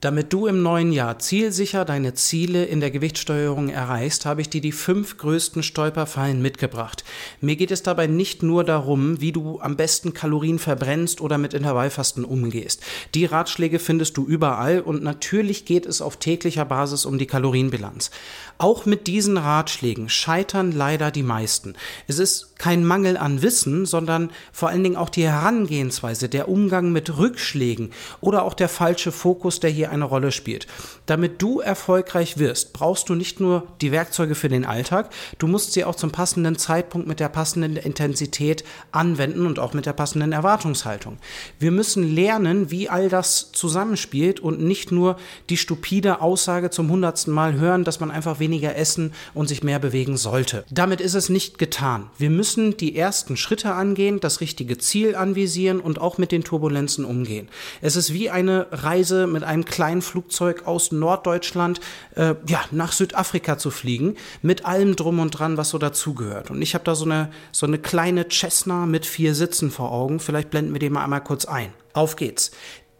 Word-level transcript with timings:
Damit 0.00 0.32
du 0.32 0.46
im 0.46 0.62
neuen 0.62 0.92
Jahr 0.92 1.18
zielsicher 1.18 1.84
deine 1.84 2.14
Ziele 2.14 2.64
in 2.64 2.80
der 2.80 2.90
Gewichtssteuerung 2.90 3.68
erreichst, 3.68 4.24
habe 4.24 4.40
ich 4.40 4.48
dir 4.48 4.62
die 4.62 4.72
fünf 4.72 5.18
größten 5.18 5.62
Stolperfallen 5.62 6.40
mitgebracht. 6.40 7.04
Mir 7.42 7.56
geht 7.56 7.70
es 7.70 7.82
dabei 7.82 8.06
nicht 8.06 8.42
nur 8.42 8.64
darum, 8.64 9.20
wie 9.20 9.32
du 9.32 9.60
am 9.60 9.76
besten 9.76 10.14
Kalorien 10.14 10.58
verbrennst 10.58 11.20
oder 11.20 11.36
mit 11.36 11.52
Intervallfasten 11.52 12.24
umgehst. 12.24 12.82
Die 13.14 13.26
Ratschläge 13.26 13.78
findest 13.78 14.16
du 14.16 14.24
überall 14.24 14.80
und 14.80 15.02
natürlich 15.02 15.66
geht 15.66 15.84
es 15.84 16.00
auf 16.00 16.16
täglicher 16.16 16.64
Basis 16.64 17.04
um 17.04 17.18
die 17.18 17.26
Kalorienbilanz. 17.26 18.10
Auch 18.56 18.86
mit 18.86 19.06
diesen 19.06 19.36
Ratschlägen 19.36 20.08
scheitern 20.08 20.72
leider 20.72 21.10
die 21.10 21.22
meisten. 21.22 21.74
Es 22.06 22.18
ist 22.18 22.49
kein 22.60 22.84
Mangel 22.84 23.16
an 23.16 23.40
Wissen, 23.40 23.86
sondern 23.86 24.30
vor 24.52 24.68
allen 24.68 24.84
Dingen 24.84 24.96
auch 24.96 25.08
die 25.08 25.26
Herangehensweise, 25.26 26.28
der 26.28 26.46
Umgang 26.46 26.92
mit 26.92 27.16
Rückschlägen 27.16 27.90
oder 28.20 28.42
auch 28.42 28.52
der 28.52 28.68
falsche 28.68 29.12
Fokus, 29.12 29.60
der 29.60 29.70
hier 29.70 29.90
eine 29.90 30.04
Rolle 30.04 30.30
spielt. 30.30 30.66
Damit 31.06 31.40
du 31.40 31.60
erfolgreich 31.60 32.36
wirst, 32.36 32.74
brauchst 32.74 33.08
du 33.08 33.14
nicht 33.14 33.40
nur 33.40 33.66
die 33.80 33.92
Werkzeuge 33.92 34.34
für 34.34 34.50
den 34.50 34.66
Alltag, 34.66 35.08
du 35.38 35.46
musst 35.46 35.72
sie 35.72 35.86
auch 35.86 35.94
zum 35.94 36.10
passenden 36.10 36.58
Zeitpunkt 36.58 37.08
mit 37.08 37.18
der 37.18 37.30
passenden 37.30 37.76
Intensität 37.76 38.62
anwenden 38.92 39.46
und 39.46 39.58
auch 39.58 39.72
mit 39.72 39.86
der 39.86 39.94
passenden 39.94 40.32
Erwartungshaltung. 40.32 41.16
Wir 41.58 41.70
müssen 41.70 42.14
lernen, 42.14 42.70
wie 42.70 42.90
all 42.90 43.08
das 43.08 43.52
zusammenspielt 43.52 44.38
und 44.38 44.60
nicht 44.60 44.92
nur 44.92 45.16
die 45.48 45.56
stupide 45.56 46.20
Aussage 46.20 46.68
zum 46.68 46.90
hundertsten 46.90 47.32
Mal 47.32 47.54
hören, 47.54 47.84
dass 47.84 48.00
man 48.00 48.10
einfach 48.10 48.38
weniger 48.38 48.76
essen 48.76 49.14
und 49.32 49.48
sich 49.48 49.62
mehr 49.62 49.78
bewegen 49.78 50.18
sollte. 50.18 50.66
Damit 50.70 51.00
ist 51.00 51.14
es 51.14 51.30
nicht 51.30 51.56
getan. 51.56 52.10
Wir 52.18 52.28
müssen 52.28 52.49
die 52.56 52.96
ersten 52.96 53.36
Schritte 53.36 53.72
angehen, 53.74 54.20
das 54.20 54.40
richtige 54.40 54.78
Ziel 54.78 55.14
anvisieren 55.14 55.80
und 55.80 56.00
auch 56.00 56.18
mit 56.18 56.32
den 56.32 56.44
Turbulenzen 56.44 57.04
umgehen. 57.04 57.48
Es 57.80 57.96
ist 57.96 58.12
wie 58.12 58.30
eine 58.30 58.66
Reise 58.70 59.26
mit 59.26 59.44
einem 59.44 59.64
kleinen 59.64 59.90
kleinen 59.90 60.02
Flugzeug 60.02 60.66
aus 60.66 60.92
Norddeutschland 60.92 61.80
äh, 62.14 62.34
ja, 62.46 62.60
nach 62.70 62.92
Südafrika 62.92 63.58
zu 63.58 63.70
fliegen, 63.70 64.16
mit 64.42 64.64
allem 64.64 64.94
drum 64.94 65.18
und 65.18 65.30
dran, 65.30 65.56
was 65.56 65.70
so 65.70 65.78
dazugehört. 65.78 66.50
Und 66.50 66.62
ich 66.62 66.74
habe 66.74 66.84
da 66.84 66.94
so 66.94 67.04
eine, 67.04 67.30
so 67.50 67.66
eine 67.66 67.78
kleine 67.78 68.28
Cessna 68.28 68.86
mit 68.86 69.06
vier 69.06 69.34
Sitzen 69.34 69.70
vor 69.70 69.90
Augen. 69.92 70.20
Vielleicht 70.20 70.50
blenden 70.50 70.72
wir 70.72 70.78
den 70.80 70.92
mal 70.92 71.04
einmal 71.04 71.22
kurz 71.24 71.44
ein. 71.44 71.72
Auf 71.92 72.16
geht's. 72.16 72.50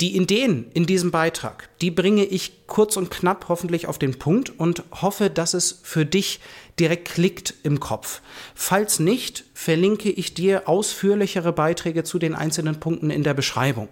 Die 0.00 0.16
Ideen 0.16 0.70
in 0.72 0.86
diesem 0.86 1.10
Beitrag, 1.10 1.68
die 1.82 1.90
bringe 1.90 2.24
ich 2.24 2.66
kurz 2.66 2.96
und 2.96 3.10
knapp 3.10 3.46
hoffentlich 3.48 3.86
auf 3.86 3.98
den 3.98 4.18
Punkt 4.18 4.48
und 4.48 4.82
hoffe, 4.92 5.28
dass 5.28 5.52
es 5.52 5.80
für 5.82 6.06
dich 6.06 6.40
direkt 6.78 7.08
klickt 7.08 7.52
im 7.64 7.80
Kopf. 7.80 8.22
Falls 8.54 8.98
nicht, 8.98 9.44
verlinke 9.52 10.08
ich 10.08 10.32
dir 10.32 10.70
ausführlichere 10.70 11.52
Beiträge 11.52 12.02
zu 12.02 12.18
den 12.18 12.34
einzelnen 12.34 12.80
Punkten 12.80 13.10
in 13.10 13.24
der 13.24 13.34
Beschreibung. 13.34 13.88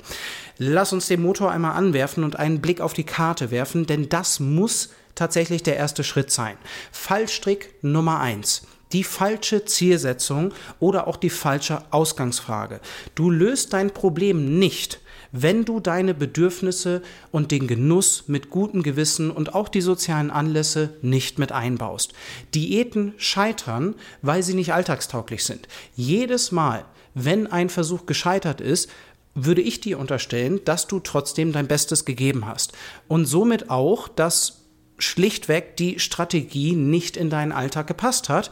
Lass 0.57 0.95
uns 0.95 1.09
den 1.09 1.21
Motor 1.21 1.51
einmal 1.51 1.73
anwerfen 1.73 2.25
und 2.25 2.37
einen 2.37 2.63
Blick 2.63 2.81
auf 2.81 2.95
die 2.95 3.05
Karte 3.05 3.51
werfen, 3.51 3.85
denn 3.85 4.09
das 4.09 4.41
muss 4.41 4.89
tatsächlich 5.15 5.63
der 5.63 5.77
erste 5.77 6.05
Schritt 6.05 6.31
sein. 6.31 6.57
Fallstrick 6.91 7.75
Nummer 7.83 8.21
eins 8.21 8.63
die 8.93 9.05
falsche 9.05 9.67
Zielsetzung 9.67 10.53
oder 10.81 11.09
auch 11.09 11.17
die 11.17 11.29
falsche 11.29 11.83
Ausgangsfrage. 11.91 12.81
Du 13.15 13.31
löst 13.31 13.75
dein 13.75 13.91
Problem 13.91 14.59
nicht, 14.59 15.01
wenn 15.33 15.65
du 15.65 15.81
deine 15.81 16.15
Bedürfnisse 16.15 17.03
und 17.31 17.51
den 17.51 17.67
Genuss 17.67 18.25
mit 18.27 18.51
gutem 18.51 18.83
Gewissen 18.83 19.31
und 19.31 19.55
auch 19.55 19.69
die 19.69 19.81
sozialen 19.81 20.31
Anlässe 20.31 20.91
nicht 21.03 21.39
mit 21.39 21.53
einbaust. 21.53 22.13
Diäten 22.55 23.15
scheitern, 23.17 23.95
weil 24.23 24.43
sie 24.43 24.55
nicht 24.55 24.73
alltagstauglich 24.73 25.45
sind. 25.45 25.69
Jedes 25.95 26.53
Mal, 26.53 26.85
wenn 27.15 27.47
ein 27.47 27.69
Versuch 27.69 28.07
gescheitert 28.07 28.61
ist, 28.61 28.91
würde 29.35 29.63
ich 29.63 29.81
dir 29.81 29.99
unterstellen, 29.99 30.61
dass 30.65 30.87
du 30.87 31.01
trotzdem 31.01 31.53
dein 31.53 31.69
Bestes 31.69 32.05
gegeben 32.05 32.47
hast. 32.47 32.73
Und 33.07 33.27
somit 33.27 33.71
auch, 33.71 34.09
dass 34.09 34.65
schlichtweg 34.99 35.77
die 35.77 36.01
Strategie 36.01 36.75
nicht 36.75 37.17
in 37.17 37.31
deinen 37.31 37.53
Alltag 37.53 37.87
gepasst 37.87 38.29
hat 38.29 38.51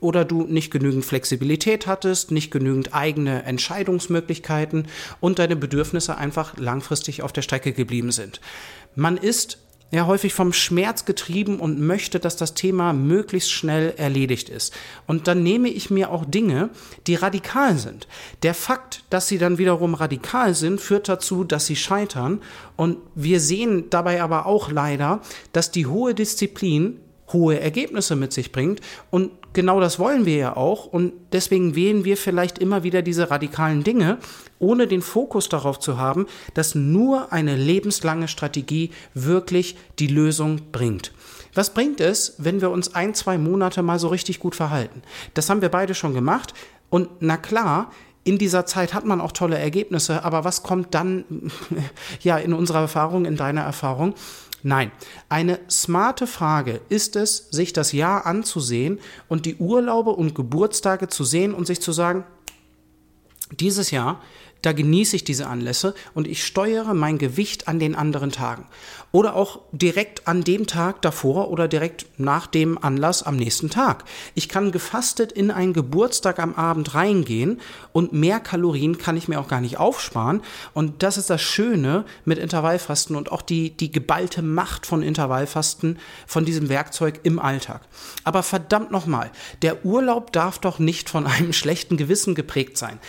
oder 0.00 0.24
du 0.24 0.42
nicht 0.42 0.70
genügend 0.70 1.04
Flexibilität 1.04 1.86
hattest, 1.86 2.30
nicht 2.30 2.50
genügend 2.50 2.94
eigene 2.94 3.44
Entscheidungsmöglichkeiten 3.44 4.86
und 5.20 5.38
deine 5.38 5.56
Bedürfnisse 5.56 6.16
einfach 6.16 6.56
langfristig 6.56 7.22
auf 7.22 7.32
der 7.32 7.42
Strecke 7.42 7.72
geblieben 7.72 8.12
sind. 8.12 8.40
Man 8.94 9.16
ist 9.16 9.58
ja 9.90 10.06
häufig 10.06 10.34
vom 10.34 10.52
Schmerz 10.52 11.04
getrieben 11.04 11.58
und 11.58 11.80
möchte, 11.80 12.20
dass 12.20 12.36
das 12.36 12.54
Thema 12.54 12.92
möglichst 12.92 13.50
schnell 13.50 13.94
erledigt 13.96 14.48
ist. 14.48 14.72
Und 15.06 15.26
dann 15.26 15.42
nehme 15.42 15.68
ich 15.68 15.90
mir 15.90 16.10
auch 16.10 16.24
Dinge, 16.24 16.70
die 17.06 17.16
radikal 17.16 17.76
sind. 17.76 18.06
Der 18.42 18.54
Fakt, 18.54 19.04
dass 19.10 19.26
sie 19.26 19.38
dann 19.38 19.58
wiederum 19.58 19.94
radikal 19.94 20.54
sind, 20.54 20.80
führt 20.80 21.08
dazu, 21.08 21.44
dass 21.44 21.66
sie 21.66 21.76
scheitern. 21.76 22.40
Und 22.76 22.98
wir 23.14 23.40
sehen 23.40 23.90
dabei 23.90 24.22
aber 24.22 24.46
auch 24.46 24.70
leider, 24.70 25.22
dass 25.52 25.72
die 25.72 25.86
hohe 25.86 26.14
Disziplin 26.14 27.00
hohe 27.32 27.60
Ergebnisse 27.60 28.16
mit 28.16 28.32
sich 28.32 28.52
bringt. 28.52 28.80
Und 29.10 29.30
genau 29.52 29.80
das 29.80 29.98
wollen 29.98 30.26
wir 30.26 30.36
ja 30.36 30.56
auch. 30.56 30.86
Und 30.86 31.12
deswegen 31.32 31.74
wählen 31.74 32.04
wir 32.04 32.16
vielleicht 32.16 32.58
immer 32.58 32.82
wieder 32.82 33.02
diese 33.02 33.30
radikalen 33.30 33.84
Dinge, 33.84 34.18
ohne 34.58 34.86
den 34.86 35.02
Fokus 35.02 35.48
darauf 35.48 35.78
zu 35.78 35.98
haben, 35.98 36.26
dass 36.54 36.74
nur 36.74 37.32
eine 37.32 37.56
lebenslange 37.56 38.28
Strategie 38.28 38.90
wirklich 39.14 39.76
die 39.98 40.08
Lösung 40.08 40.60
bringt. 40.72 41.12
Was 41.54 41.74
bringt 41.74 42.00
es, 42.00 42.34
wenn 42.38 42.60
wir 42.60 42.70
uns 42.70 42.94
ein, 42.94 43.14
zwei 43.14 43.36
Monate 43.38 43.82
mal 43.82 43.98
so 43.98 44.08
richtig 44.08 44.38
gut 44.38 44.54
verhalten? 44.54 45.02
Das 45.34 45.50
haben 45.50 45.62
wir 45.62 45.68
beide 45.68 45.94
schon 45.94 46.14
gemacht. 46.14 46.54
Und 46.90 47.08
na 47.20 47.36
klar, 47.36 47.90
in 48.22 48.38
dieser 48.38 48.66
Zeit 48.66 48.94
hat 48.94 49.04
man 49.04 49.20
auch 49.20 49.32
tolle 49.32 49.58
Ergebnisse, 49.58 50.24
aber 50.24 50.44
was 50.44 50.62
kommt 50.62 50.94
dann, 50.94 51.24
ja, 52.20 52.36
in 52.36 52.52
unserer 52.52 52.80
Erfahrung, 52.80 53.24
in 53.24 53.36
deiner 53.36 53.62
Erfahrung? 53.62 54.14
Nein, 54.62 54.92
eine 55.28 55.58
smarte 55.70 56.26
Frage 56.26 56.80
ist 56.88 57.16
es, 57.16 57.48
sich 57.50 57.72
das 57.72 57.92
Jahr 57.92 58.26
anzusehen 58.26 59.00
und 59.28 59.46
die 59.46 59.56
Urlaube 59.56 60.10
und 60.10 60.34
Geburtstage 60.34 61.08
zu 61.08 61.24
sehen 61.24 61.54
und 61.54 61.66
sich 61.66 61.80
zu 61.80 61.92
sagen, 61.92 62.24
dieses 63.58 63.90
Jahr 63.90 64.20
da 64.62 64.72
genieße 64.72 65.16
ich 65.16 65.24
diese 65.24 65.46
Anlässe 65.46 65.94
und 66.14 66.28
ich 66.28 66.44
steuere 66.44 66.94
mein 66.94 67.18
Gewicht 67.18 67.68
an 67.68 67.78
den 67.78 67.94
anderen 67.94 68.30
Tagen. 68.30 68.66
Oder 69.12 69.34
auch 69.34 69.60
direkt 69.72 70.28
an 70.28 70.44
dem 70.44 70.68
Tag 70.68 71.02
davor 71.02 71.50
oder 71.50 71.66
direkt 71.66 72.06
nach 72.16 72.46
dem 72.46 72.78
Anlass 72.82 73.24
am 73.24 73.36
nächsten 73.36 73.68
Tag. 73.68 74.04
Ich 74.34 74.48
kann 74.48 74.70
gefastet 74.70 75.32
in 75.32 75.50
einen 75.50 75.72
Geburtstag 75.72 76.38
am 76.38 76.54
Abend 76.54 76.94
reingehen 76.94 77.60
und 77.92 78.12
mehr 78.12 78.38
Kalorien 78.38 78.98
kann 78.98 79.16
ich 79.16 79.26
mir 79.26 79.40
auch 79.40 79.48
gar 79.48 79.60
nicht 79.60 79.78
aufsparen. 79.78 80.42
Und 80.74 81.02
das 81.02 81.16
ist 81.16 81.28
das 81.28 81.42
Schöne 81.42 82.04
mit 82.24 82.38
Intervallfasten 82.38 83.16
und 83.16 83.32
auch 83.32 83.42
die, 83.42 83.70
die 83.70 83.90
geballte 83.90 84.42
Macht 84.42 84.86
von 84.86 85.02
Intervallfasten, 85.02 85.98
von 86.26 86.44
diesem 86.44 86.68
Werkzeug 86.68 87.20
im 87.24 87.40
Alltag. 87.40 87.80
Aber 88.22 88.44
verdammt 88.44 88.92
nochmal, 88.92 89.32
der 89.62 89.84
Urlaub 89.84 90.32
darf 90.32 90.58
doch 90.60 90.78
nicht 90.78 91.10
von 91.10 91.26
einem 91.26 91.52
schlechten 91.60 91.96
Gewissen 91.96 92.36
geprägt 92.36 92.78
sein. 92.78 93.00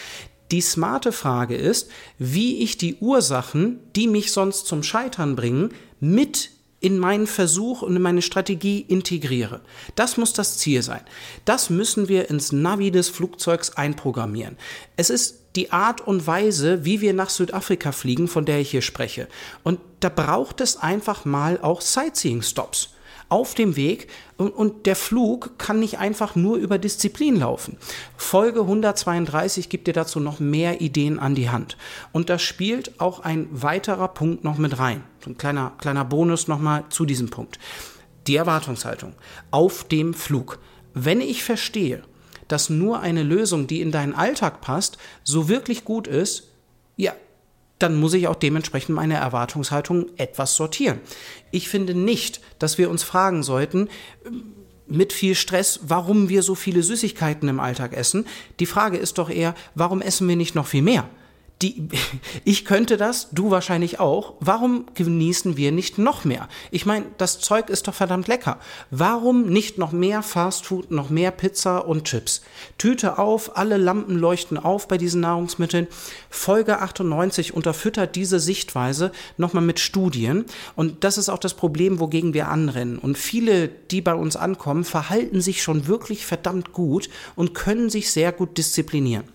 Die 0.52 0.62
smarte 0.62 1.12
Frage 1.12 1.56
ist, 1.56 1.90
wie 2.18 2.62
ich 2.62 2.78
die 2.78 2.98
Ursachen, 2.98 3.80
die 3.96 4.08
mich 4.08 4.32
sonst 4.32 4.68
zum 4.68 4.84
Scheitern 4.84 5.36
bringen, 5.36 5.70
mit 6.00 6.52
in 6.82 6.98
meinen 6.98 7.28
Versuch 7.28 7.84
und 7.84 7.96
in 7.96 8.02
meine 8.02 8.22
Strategie 8.24 8.80
integriere. 8.80 9.62
Das 9.96 10.18
muss 10.18 10.34
das 10.34 10.58
Ziel 10.58 10.82
sein. 10.82 11.02
Das 11.46 11.70
müssen 11.70 12.10
wir 12.10 12.30
ins 12.30 12.52
Navi 12.52 12.92
des 12.92 13.08
Flugzeugs 13.08 13.78
einprogrammieren. 13.78 14.58
Es 14.98 15.10
ist 15.10 15.42
die 15.56 15.72
Art 15.72 16.02
und 16.02 16.26
Weise, 16.28 16.84
wie 16.84 17.02
wir 17.02 17.14
nach 17.14 17.30
Südafrika 17.30 17.92
fliegen, 17.92 18.28
von 18.28 18.46
der 18.46 18.60
ich 18.60 18.72
hier 18.72 18.82
spreche. 18.82 19.28
Und 19.64 19.80
da 20.00 20.10
braucht 20.10 20.60
es 20.60 20.76
einfach 20.76 21.24
mal 21.24 21.60
auch 21.62 21.82
Sightseeing-Stops 21.82 22.90
auf 23.32 23.56
dem 23.56 23.78
Weg 23.78 24.08
und, 24.36 24.50
und, 24.52 24.86
der 24.86 24.98
Flug 24.98 25.58
kann 25.58 25.80
nicht 25.80 26.00
einfach 26.00 26.36
nur 26.36 26.58
über 26.58 26.78
Disziplin 26.78 27.38
laufen. 27.38 27.78
Folge 28.18 28.62
132 28.62 29.70
gibt 29.70 29.88
dir 29.88 29.94
dazu 29.94 30.20
noch 30.20 30.40
mehr 30.40 30.82
Ideen 30.82 31.18
an 31.18 31.34
die 31.34 31.50
Hand. 31.50 31.78
Und 32.12 32.30
da 32.30 32.38
spielt 32.38 33.00
auch 33.00 33.22
ein 33.22 33.48
weiterer 33.52 34.10
Punkt 34.10 34.44
noch 34.44 34.58
mit 34.58 34.80
rein. 34.80 35.04
Ein 35.26 35.38
kleiner, 35.38 35.72
kleiner 35.80 36.04
Bonus 36.04 36.50
nochmal 36.50 36.84
zu 36.90 37.06
diesem 37.06 37.30
Punkt. 37.30 37.58
Die 38.28 38.36
Erwartungshaltung 38.36 39.14
auf 39.50 39.86
dem 39.86 40.14
Flug. 40.14 40.60
Wenn 40.94 41.22
ich 41.22 41.44
verstehe, 41.44 42.04
dass 42.50 42.70
nur 42.70 43.00
eine 43.00 43.24
Lösung, 43.24 43.66
die 43.66 43.80
in 43.80 43.92
deinen 43.92 44.14
Alltag 44.14 44.60
passt, 44.60 44.98
so 45.24 45.48
wirklich 45.48 45.86
gut 45.86 46.06
ist, 46.06 46.50
ja, 46.98 47.14
dann 47.82 48.00
muss 48.00 48.14
ich 48.14 48.28
auch 48.28 48.36
dementsprechend 48.36 48.96
meine 48.96 49.16
Erwartungshaltung 49.16 50.08
etwas 50.18 50.56
sortieren. 50.56 51.00
Ich 51.52 51.70
finde 51.70 51.94
nicht, 51.94 52.42
dass 52.60 52.78
wir 52.78 52.90
uns 52.90 53.04
fragen 53.04 53.44
sollten, 53.44 53.90
mit 54.88 55.14
viel 55.14 55.36
Stress, 55.36 55.80
warum 55.84 56.30
wir 56.30 56.44
so 56.44 56.54
viele 56.54 56.84
Süßigkeiten 56.84 57.48
im 57.48 57.60
Alltag 57.60 57.94
essen. 57.94 58.26
Die 58.60 58.66
Frage 58.66 58.98
ist 58.98 59.18
doch 59.18 59.30
eher, 59.30 59.56
warum 59.74 60.02
essen 60.02 60.28
wir 60.28 60.36
nicht 60.36 60.54
noch 60.54 60.68
viel 60.68 60.82
mehr? 60.82 61.10
Die, 61.62 61.90
ich 62.44 62.66
könnte 62.66 62.98
das, 62.98 63.30
du 63.32 63.52
wahrscheinlich 63.52 64.00
auch. 64.00 64.34
Warum 64.40 64.86
genießen 64.94 65.58
wir 65.58 65.72
nicht 65.72 65.98
noch 65.98 66.26
mehr? 66.26 66.48
Ich 66.72 66.86
meine, 66.86 67.06
das 67.18 67.40
Zeug 67.40 67.70
ist 67.70 67.88
doch 67.88 67.94
verdammt 67.94 68.28
lecker. 68.28 68.60
Warum 68.90 69.48
nicht 69.48 69.78
noch 69.78 69.92
mehr 69.92 70.24
Fastfood, 70.24 70.92
noch 70.92 71.10
mehr 71.10 71.32
Pizza 71.32 71.88
und 71.88 72.06
Chips? 72.06 72.42
Tüte 72.78 73.20
auf, 73.20 73.58
alle 73.58 73.78
Lampen 73.78 74.18
leuchten 74.18 74.58
auf 74.58 74.88
bei 74.88 74.98
diesen 74.98 75.22
Nahrungsmitteln. 75.22 75.88
Folge 76.30 76.80
98 76.80 77.54
unterfüttert 77.54 78.16
diese 78.16 78.40
Sichtweise 78.40 79.12
nochmal 79.38 79.64
mit 79.64 79.80
Studien. 79.80 80.46
Und 80.76 81.04
das 81.04 81.18
ist 81.18 81.30
auch 81.30 81.40
das 81.40 81.54
Problem, 81.54 82.00
wogegen 82.00 82.34
wir 82.34 82.48
anrennen. 82.48 82.98
Und 82.98 83.18
viele, 83.18 83.68
die 83.68 84.02
bei 84.02 84.16
uns 84.16 84.36
ankommen, 84.36 84.84
verhalten 84.84 85.42
sich 85.42 85.62
schon 85.62 85.88
wirklich 85.88 86.26
verdammt 86.26 86.72
gut 86.72 87.10
und 87.36 87.54
können 87.54 87.90
sich 87.90 88.12
sehr 88.12 88.32
gut 88.32 88.58
disziplinieren. 88.58 89.26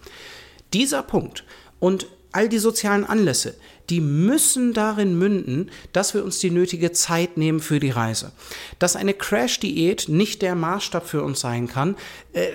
Dieser 0.72 1.02
Punkt 1.02 1.44
und 1.78 2.06
all 2.32 2.48
die 2.48 2.58
sozialen 2.58 3.04
Anlässe, 3.04 3.54
die 3.88 4.00
müssen 4.00 4.72
darin 4.74 5.18
münden, 5.18 5.70
dass 5.92 6.12
wir 6.12 6.24
uns 6.24 6.38
die 6.38 6.50
nötige 6.50 6.92
Zeit 6.92 7.36
nehmen 7.36 7.60
für 7.60 7.80
die 7.80 7.90
Reise. 7.90 8.32
Dass 8.78 8.96
eine 8.96 9.14
Crash-Diät 9.14 10.08
nicht 10.08 10.42
der 10.42 10.54
Maßstab 10.54 11.06
für 11.06 11.22
uns 11.22 11.40
sein 11.40 11.68
kann, 11.68 11.96
äh, 12.32 12.48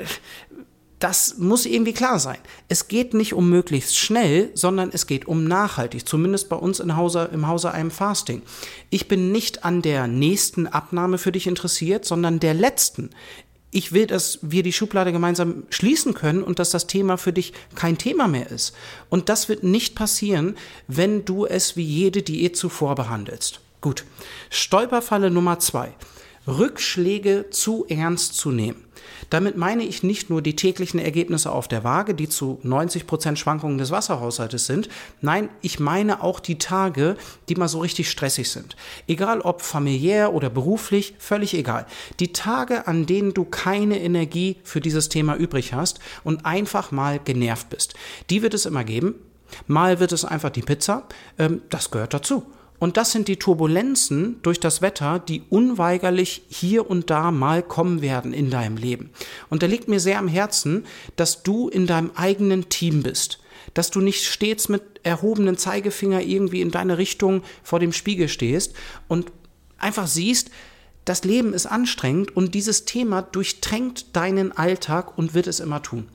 das 1.00 1.39
muss 1.39 1.65
irgendwie 1.65 1.94
klar 1.94 2.19
sein. 2.19 2.38
Es 2.68 2.88
geht 2.88 3.15
nicht 3.15 3.33
um 3.33 3.50
möglichst 3.50 3.97
schnell, 3.97 4.51
sondern 4.53 4.91
es 4.94 5.07
geht 5.07 5.27
um 5.27 5.45
nachhaltig, 5.45 6.07
zumindest 6.07 6.47
bei 6.47 6.56
uns 6.56 6.79
im 6.79 6.95
Hause, 6.95 7.29
im 7.33 7.47
Hause 7.47 7.71
einem 7.71 7.89
Fasting. 7.89 8.44
Ich 8.91 9.07
bin 9.07 9.31
nicht 9.31 9.65
an 9.65 9.81
der 9.81 10.06
nächsten 10.06 10.67
Abnahme 10.67 11.17
für 11.17 11.31
dich 11.31 11.47
interessiert, 11.47 12.06
sondern 12.06 12.39
der 12.39 12.53
letzten 12.53 13.09
ich 13.71 13.94
will, 13.94 14.06
dass 14.06 14.39
wir 14.41 14.63
die 14.63 14.73
Schublade 14.73 15.12
gemeinsam 15.12 15.63
schließen 15.69 16.13
können 16.13 16.44
und 16.44 16.59
dass 16.59 16.69
das 16.69 16.88
Thema 16.88 17.18
für 17.18 17.33
dich 17.33 17.53
kein 17.73 17.97
Thema 17.97 18.27
mehr 18.27 18.51
ist. 18.51 18.73
Und 19.09 19.29
das 19.29 19.47
wird 19.47 19.63
nicht 19.63 19.95
passieren, 19.95 20.57
wenn 20.88 21.23
du 21.23 21.45
es 21.45 21.77
wie 21.77 21.83
jede 21.83 22.21
Diät 22.21 22.57
zuvor 22.57 22.95
behandelst. 22.95 23.62
Gut. 23.79 24.03
Stolperfalle 24.50 25.31
Nummer 25.31 25.59
zwei. 25.59 25.94
Rückschläge 26.47 27.47
zu 27.51 27.85
ernst 27.88 28.35
zu 28.35 28.51
nehmen. 28.51 28.83
Damit 29.29 29.55
meine 29.55 29.83
ich 29.83 30.03
nicht 30.03 30.29
nur 30.29 30.41
die 30.41 30.55
täglichen 30.55 30.99
Ergebnisse 30.99 31.51
auf 31.51 31.67
der 31.67 31.83
Waage, 31.83 32.13
die 32.13 32.27
zu 32.27 32.59
90 32.63 33.07
Prozent 33.07 33.39
Schwankungen 33.39 33.77
des 33.77 33.91
Wasserhaushaltes 33.91 34.65
sind. 34.65 34.89
Nein, 35.21 35.49
ich 35.61 35.79
meine 35.79 36.21
auch 36.21 36.39
die 36.39 36.57
Tage, 36.57 37.15
die 37.47 37.55
mal 37.55 37.67
so 37.67 37.79
richtig 37.79 38.09
stressig 38.09 38.49
sind. 38.51 38.75
Egal 39.07 39.41
ob 39.41 39.61
familiär 39.61 40.33
oder 40.33 40.49
beruflich, 40.49 41.15
völlig 41.17 41.53
egal. 41.53 41.85
Die 42.19 42.33
Tage, 42.33 42.88
an 42.88 43.05
denen 43.05 43.33
du 43.33 43.45
keine 43.45 44.01
Energie 44.01 44.57
für 44.63 44.81
dieses 44.81 45.07
Thema 45.07 45.35
übrig 45.35 45.73
hast 45.73 45.99
und 46.23 46.45
einfach 46.45 46.91
mal 46.91 47.19
genervt 47.19 47.69
bist. 47.69 47.93
Die 48.29 48.41
wird 48.41 48.53
es 48.53 48.65
immer 48.65 48.83
geben. 48.83 49.15
Mal 49.67 49.99
wird 49.99 50.11
es 50.11 50.25
einfach 50.25 50.49
die 50.49 50.61
Pizza. 50.61 51.03
Ähm, 51.38 51.61
das 51.69 51.91
gehört 51.91 52.13
dazu. 52.13 52.45
Und 52.81 52.97
das 52.97 53.11
sind 53.11 53.27
die 53.27 53.35
Turbulenzen 53.37 54.39
durch 54.41 54.59
das 54.59 54.81
Wetter, 54.81 55.19
die 55.19 55.43
unweigerlich 55.51 56.41
hier 56.49 56.89
und 56.89 57.11
da 57.11 57.29
mal 57.29 57.61
kommen 57.61 58.01
werden 58.01 58.33
in 58.33 58.49
deinem 58.49 58.75
Leben. 58.75 59.11
Und 59.51 59.61
da 59.61 59.67
liegt 59.67 59.87
mir 59.87 59.99
sehr 59.99 60.17
am 60.17 60.27
Herzen, 60.27 60.87
dass 61.15 61.43
du 61.43 61.69
in 61.69 61.85
deinem 61.85 62.09
eigenen 62.15 62.69
Team 62.69 63.03
bist. 63.03 63.37
Dass 63.75 63.91
du 63.91 64.01
nicht 64.01 64.25
stets 64.25 64.67
mit 64.67 64.81
erhobenen 65.03 65.57
Zeigefinger 65.57 66.21
irgendwie 66.21 66.61
in 66.61 66.71
deine 66.71 66.97
Richtung 66.97 67.43
vor 67.61 67.79
dem 67.79 67.93
Spiegel 67.93 68.27
stehst 68.27 68.73
und 69.07 69.31
einfach 69.77 70.07
siehst, 70.07 70.49
das 71.06 71.24
Leben 71.24 71.53
ist 71.53 71.65
anstrengend 71.65 72.36
und 72.36 72.53
dieses 72.53 72.86
Thema 72.86 73.24
durchtränkt 73.24 74.15
deinen 74.15 74.51
Alltag 74.51 75.18
und 75.18 75.33
wird 75.33 75.48
es 75.48 75.59
immer 75.59 75.81
tun. 75.81 76.07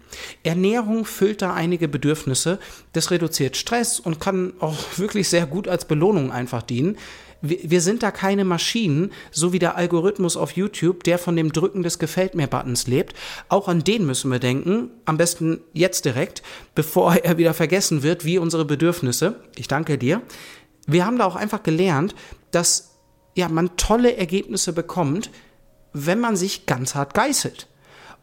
Ernährung 0.44 1.04
füllt 1.04 1.42
da 1.42 1.52
einige 1.52 1.88
Bedürfnisse, 1.88 2.60
das 2.92 3.10
reduziert 3.10 3.56
Stress 3.56 3.98
und 3.98 4.20
kann 4.20 4.52
auch 4.60 4.76
wirklich 4.96 5.28
sehr 5.28 5.46
gut 5.46 5.66
als 5.66 5.86
Belohnung 5.86 6.30
einfach 6.30 6.62
dienen. 6.62 6.96
Wir 7.42 7.82
sind 7.82 8.02
da 8.02 8.10
keine 8.10 8.44
Maschinen, 8.44 9.12
so 9.30 9.52
wie 9.52 9.58
der 9.58 9.76
Algorithmus 9.76 10.38
auf 10.38 10.52
YouTube, 10.52 11.04
der 11.04 11.18
von 11.18 11.36
dem 11.36 11.52
Drücken 11.52 11.82
des 11.82 11.98
Gefällt 11.98 12.34
mir 12.34 12.46
Buttons 12.46 12.86
lebt. 12.86 13.14
Auch 13.48 13.68
an 13.68 13.84
den 13.84 14.06
müssen 14.06 14.32
wir 14.32 14.38
denken, 14.38 14.90
am 15.04 15.18
besten 15.18 15.60
jetzt 15.74 16.06
direkt, 16.06 16.42
bevor 16.74 17.14
er 17.24 17.36
wieder 17.36 17.54
vergessen 17.54 18.02
wird, 18.02 18.24
wie 18.24 18.38
unsere 18.38 18.64
Bedürfnisse. 18.64 19.36
Ich 19.56 19.68
danke 19.68 19.98
dir. 19.98 20.22
Wir 20.86 21.04
haben 21.04 21.18
da 21.18 21.26
auch 21.26 21.36
einfach 21.36 21.62
gelernt, 21.62 22.14
dass 22.52 22.95
ja, 23.36 23.48
man 23.48 23.76
tolle 23.76 24.16
Ergebnisse 24.16 24.72
bekommt, 24.72 25.30
wenn 25.92 26.18
man 26.18 26.36
sich 26.36 26.66
ganz 26.66 26.94
hart 26.94 27.14
geißelt. 27.14 27.68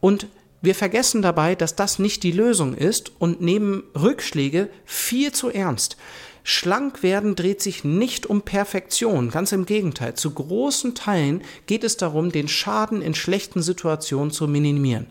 Und 0.02 0.28
wir 0.62 0.76
vergessen 0.76 1.22
dabei, 1.22 1.56
dass 1.56 1.76
das 1.76 2.00
nicht 2.00 2.24
die 2.24 2.32
Lösung 2.32 2.74
ist 2.74 3.12
und 3.20 3.42
nehmen 3.42 3.84
Rückschläge 3.96 4.70
viel 4.86 5.32
zu 5.32 5.50
ernst. 5.50 5.98
Schlank 6.44 7.04
werden 7.04 7.36
dreht 7.36 7.62
sich 7.62 7.84
nicht 7.84 8.26
um 8.26 8.42
Perfektion, 8.42 9.30
ganz 9.30 9.52
im 9.52 9.66
Gegenteil. 9.66 10.16
Zu 10.16 10.32
großen 10.32 10.96
Teilen 10.96 11.42
geht 11.68 11.84
es 11.84 11.96
darum, 11.96 12.32
den 12.32 12.48
Schaden 12.48 13.02
in 13.02 13.16
schlechten 13.16 13.62
Situationen 13.62 14.32
zu 14.32 14.48
minimieren. 14.48 15.08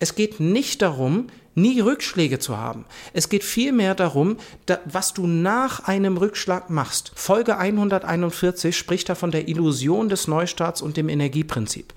Es 0.00 0.14
geht 0.16 0.40
nicht 0.40 0.82
darum, 0.82 1.28
nie 1.56 1.80
Rückschläge 1.80 2.38
zu 2.38 2.56
haben. 2.56 2.84
Es 3.12 3.28
geht 3.28 3.42
vielmehr 3.42 3.96
darum, 3.96 4.36
da, 4.66 4.78
was 4.84 5.14
du 5.14 5.26
nach 5.26 5.88
einem 5.88 6.16
Rückschlag 6.18 6.70
machst. 6.70 7.10
Folge 7.16 7.58
141 7.58 8.76
spricht 8.76 9.08
da 9.08 9.16
von 9.16 9.32
der 9.32 9.48
Illusion 9.48 10.08
des 10.08 10.28
Neustarts 10.28 10.82
und 10.82 10.96
dem 10.96 11.08
Energieprinzip. 11.08 11.92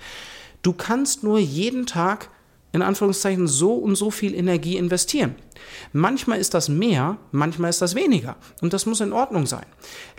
Du 0.63 0.73
kannst 0.73 1.23
nur 1.23 1.37
jeden 1.37 1.85
Tag 1.85 2.29
in 2.71 2.81
Anführungszeichen 2.81 3.47
so 3.47 3.73
und 3.73 3.95
so 3.95 4.11
viel 4.11 4.33
Energie 4.33 4.77
investieren. 4.77 5.35
Manchmal 5.91 6.39
ist 6.39 6.53
das 6.53 6.69
mehr, 6.69 7.17
manchmal 7.31 7.69
ist 7.69 7.81
das 7.81 7.95
weniger. 7.95 8.37
Und 8.61 8.73
das 8.73 8.85
muss 8.85 9.01
in 9.01 9.13
Ordnung 9.13 9.45
sein. 9.45 9.65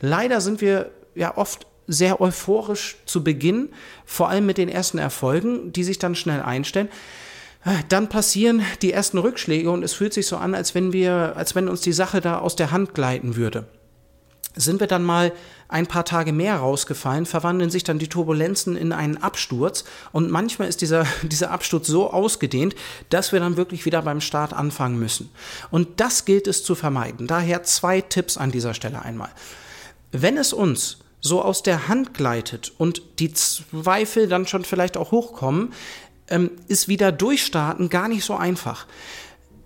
Leider 0.00 0.40
sind 0.40 0.60
wir 0.60 0.90
ja 1.14 1.36
oft 1.36 1.66
sehr 1.86 2.20
euphorisch 2.20 2.96
zu 3.06 3.24
Beginn, 3.24 3.70
vor 4.04 4.28
allem 4.28 4.46
mit 4.46 4.58
den 4.58 4.68
ersten 4.68 4.98
Erfolgen, 4.98 5.72
die 5.72 5.84
sich 5.84 5.98
dann 5.98 6.14
schnell 6.14 6.40
einstellen. 6.40 6.88
Dann 7.88 8.08
passieren 8.08 8.62
die 8.80 8.92
ersten 8.92 9.18
Rückschläge 9.18 9.70
und 9.70 9.82
es 9.82 9.92
fühlt 9.92 10.14
sich 10.14 10.26
so 10.26 10.38
an, 10.38 10.54
als 10.54 10.74
wenn 10.74 10.92
wir, 10.92 11.36
als 11.36 11.54
wenn 11.54 11.68
uns 11.68 11.82
die 11.82 11.92
Sache 11.92 12.20
da 12.20 12.38
aus 12.38 12.56
der 12.56 12.70
Hand 12.70 12.94
gleiten 12.94 13.36
würde. 13.36 13.66
Sind 14.56 14.80
wir 14.80 14.86
dann 14.86 15.04
mal 15.04 15.32
ein 15.68 15.86
paar 15.86 16.04
Tage 16.04 16.32
mehr 16.32 16.56
rausgefallen, 16.56 17.24
verwandeln 17.24 17.70
sich 17.70 17.84
dann 17.84 18.00
die 18.00 18.08
Turbulenzen 18.08 18.76
in 18.76 18.92
einen 18.92 19.18
Absturz 19.18 19.84
und 20.10 20.30
manchmal 20.30 20.68
ist 20.68 20.80
dieser, 20.80 21.06
dieser 21.22 21.50
Absturz 21.50 21.86
so 21.86 22.10
ausgedehnt, 22.10 22.74
dass 23.10 23.30
wir 23.32 23.40
dann 23.40 23.56
wirklich 23.56 23.84
wieder 23.84 24.02
beim 24.02 24.20
Start 24.20 24.52
anfangen 24.52 24.98
müssen. 24.98 25.30
Und 25.70 26.00
das 26.00 26.24
gilt 26.24 26.48
es 26.48 26.64
zu 26.64 26.74
vermeiden. 26.74 27.26
Daher 27.26 27.62
zwei 27.62 28.00
Tipps 28.00 28.38
an 28.38 28.50
dieser 28.50 28.74
Stelle 28.74 29.02
einmal. 29.02 29.30
Wenn 30.12 30.36
es 30.36 30.52
uns 30.52 30.98
so 31.20 31.42
aus 31.42 31.62
der 31.62 31.86
Hand 31.86 32.14
gleitet 32.14 32.72
und 32.78 33.02
die 33.18 33.32
Zweifel 33.34 34.26
dann 34.26 34.46
schon 34.46 34.64
vielleicht 34.64 34.96
auch 34.96 35.12
hochkommen, 35.12 35.72
ähm, 36.30 36.50
ist 36.68 36.88
wieder 36.88 37.12
durchstarten 37.12 37.88
gar 37.88 38.08
nicht 38.08 38.24
so 38.24 38.34
einfach. 38.34 38.86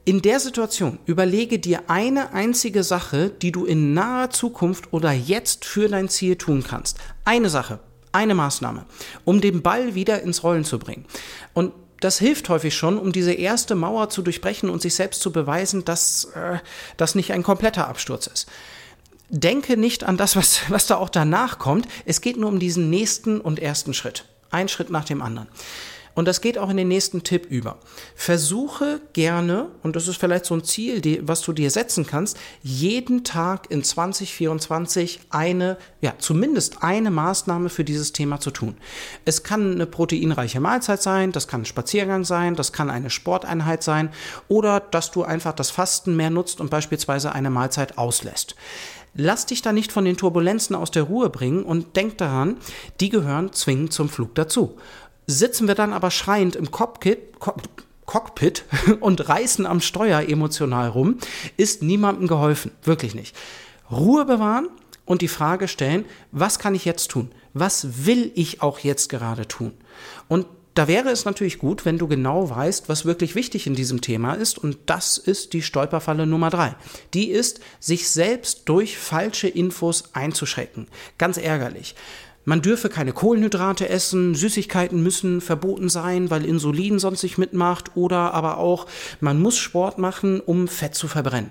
In 0.06 0.20
der 0.20 0.38
Situation 0.38 0.98
überlege 1.06 1.58
dir 1.58 1.84
eine 1.88 2.34
einzige 2.34 2.82
Sache, 2.82 3.30
die 3.30 3.52
du 3.52 3.64
in 3.64 3.94
naher 3.94 4.28
Zukunft 4.30 4.92
oder 4.92 5.12
jetzt 5.12 5.64
für 5.64 5.88
dein 5.88 6.10
Ziel 6.10 6.36
tun 6.36 6.62
kannst. 6.62 6.98
Eine 7.24 7.48
Sache, 7.48 7.78
eine 8.12 8.34
Maßnahme, 8.34 8.84
um 9.24 9.40
den 9.40 9.62
Ball 9.62 9.94
wieder 9.94 10.20
ins 10.20 10.42
Rollen 10.42 10.64
zu 10.64 10.78
bringen. 10.78 11.06
Und 11.54 11.72
das 12.00 12.18
hilft 12.18 12.50
häufig 12.50 12.74
schon, 12.76 12.98
um 12.98 13.12
diese 13.12 13.32
erste 13.32 13.74
Mauer 13.74 14.10
zu 14.10 14.20
durchbrechen 14.20 14.68
und 14.68 14.82
sich 14.82 14.94
selbst 14.94 15.22
zu 15.22 15.32
beweisen, 15.32 15.86
dass 15.86 16.26
äh, 16.34 16.58
das 16.98 17.14
nicht 17.14 17.32
ein 17.32 17.42
kompletter 17.42 17.88
Absturz 17.88 18.26
ist. 18.26 18.46
Denke 19.30 19.78
nicht 19.78 20.04
an 20.04 20.18
das, 20.18 20.36
was, 20.36 20.60
was 20.68 20.86
da 20.86 20.96
auch 20.96 21.08
danach 21.08 21.58
kommt. 21.58 21.88
Es 22.04 22.20
geht 22.20 22.36
nur 22.36 22.50
um 22.50 22.58
diesen 22.58 22.90
nächsten 22.90 23.40
und 23.40 23.58
ersten 23.58 23.94
Schritt. 23.94 24.26
Ein 24.50 24.68
Schritt 24.68 24.90
nach 24.90 25.06
dem 25.06 25.22
anderen. 25.22 25.48
Und 26.14 26.28
das 26.28 26.40
geht 26.40 26.58
auch 26.58 26.70
in 26.70 26.76
den 26.76 26.88
nächsten 26.88 27.24
Tipp 27.24 27.46
über. 27.46 27.78
Versuche 28.14 29.00
gerne, 29.12 29.68
und 29.82 29.96
das 29.96 30.06
ist 30.06 30.16
vielleicht 30.16 30.46
so 30.46 30.54
ein 30.54 30.62
Ziel, 30.62 31.00
die, 31.00 31.26
was 31.26 31.42
du 31.42 31.52
dir 31.52 31.70
setzen 31.70 32.06
kannst, 32.06 32.38
jeden 32.62 33.24
Tag 33.24 33.70
in 33.70 33.82
2024 33.82 35.20
eine, 35.30 35.76
ja, 36.00 36.14
zumindest 36.18 36.82
eine 36.82 37.10
Maßnahme 37.10 37.68
für 37.68 37.84
dieses 37.84 38.12
Thema 38.12 38.38
zu 38.38 38.52
tun. 38.52 38.76
Es 39.24 39.42
kann 39.42 39.72
eine 39.72 39.86
proteinreiche 39.86 40.60
Mahlzeit 40.60 41.02
sein, 41.02 41.32
das 41.32 41.48
kann 41.48 41.62
ein 41.62 41.66
Spaziergang 41.66 42.24
sein, 42.24 42.54
das 42.54 42.72
kann 42.72 42.90
eine 42.90 43.10
Sporteinheit 43.10 43.82
sein 43.82 44.10
oder 44.48 44.80
dass 44.80 45.10
du 45.10 45.24
einfach 45.24 45.52
das 45.52 45.70
Fasten 45.70 46.16
mehr 46.16 46.30
nutzt 46.30 46.60
und 46.60 46.70
beispielsweise 46.70 47.32
eine 47.32 47.50
Mahlzeit 47.50 47.98
auslässt. 47.98 48.54
Lass 49.16 49.46
dich 49.46 49.62
da 49.62 49.72
nicht 49.72 49.92
von 49.92 50.04
den 50.04 50.16
Turbulenzen 50.16 50.74
aus 50.74 50.90
der 50.90 51.04
Ruhe 51.04 51.30
bringen 51.30 51.62
und 51.62 51.94
denk 51.94 52.18
daran, 52.18 52.56
die 53.00 53.10
gehören 53.10 53.52
zwingend 53.52 53.92
zum 53.92 54.08
Flug 54.08 54.34
dazu 54.34 54.76
sitzen 55.26 55.68
wir 55.68 55.74
dann 55.74 55.92
aber 55.92 56.10
schreiend 56.10 56.56
im 56.56 56.70
Cockpit, 56.70 57.18
Cockpit 58.06 58.64
und 59.00 59.28
reißen 59.28 59.66
am 59.66 59.80
Steuer 59.80 60.28
emotional 60.28 60.88
rum, 60.88 61.18
ist 61.56 61.82
niemandem 61.82 62.28
geholfen. 62.28 62.70
Wirklich 62.82 63.14
nicht. 63.14 63.36
Ruhe 63.90 64.24
bewahren 64.24 64.68
und 65.04 65.22
die 65.22 65.28
Frage 65.28 65.68
stellen, 65.68 66.04
was 66.32 66.58
kann 66.58 66.74
ich 66.74 66.84
jetzt 66.84 67.10
tun? 67.10 67.30
Was 67.52 68.06
will 68.06 68.32
ich 68.34 68.62
auch 68.62 68.80
jetzt 68.80 69.08
gerade 69.08 69.46
tun? 69.46 69.72
Und 70.28 70.46
da 70.74 70.88
wäre 70.88 71.10
es 71.10 71.24
natürlich 71.24 71.58
gut, 71.58 71.84
wenn 71.84 71.98
du 71.98 72.08
genau 72.08 72.50
weißt, 72.50 72.88
was 72.88 73.04
wirklich 73.04 73.36
wichtig 73.36 73.68
in 73.68 73.76
diesem 73.76 74.00
Thema 74.00 74.34
ist. 74.34 74.58
Und 74.58 74.78
das 74.86 75.18
ist 75.18 75.52
die 75.52 75.62
Stolperfalle 75.62 76.26
Nummer 76.26 76.50
drei. 76.50 76.74
Die 77.14 77.30
ist, 77.30 77.60
sich 77.78 78.08
selbst 78.08 78.62
durch 78.64 78.98
falsche 78.98 79.46
Infos 79.46 80.10
einzuschrecken. 80.14 80.88
Ganz 81.16 81.36
ärgerlich. 81.36 81.94
Man 82.44 82.60
dürfe 82.60 82.88
keine 82.88 83.12
Kohlenhydrate 83.12 83.88
essen, 83.88 84.34
Süßigkeiten 84.34 85.02
müssen 85.02 85.40
verboten 85.40 85.88
sein, 85.88 86.30
weil 86.30 86.44
Insulin 86.44 86.98
sonst 86.98 87.22
nicht 87.22 87.38
mitmacht 87.38 87.96
oder 87.96 88.34
aber 88.34 88.58
auch, 88.58 88.86
man 89.20 89.40
muss 89.40 89.56
Sport 89.56 89.98
machen, 89.98 90.40
um 90.40 90.68
Fett 90.68 90.94
zu 90.94 91.08
verbrennen. 91.08 91.50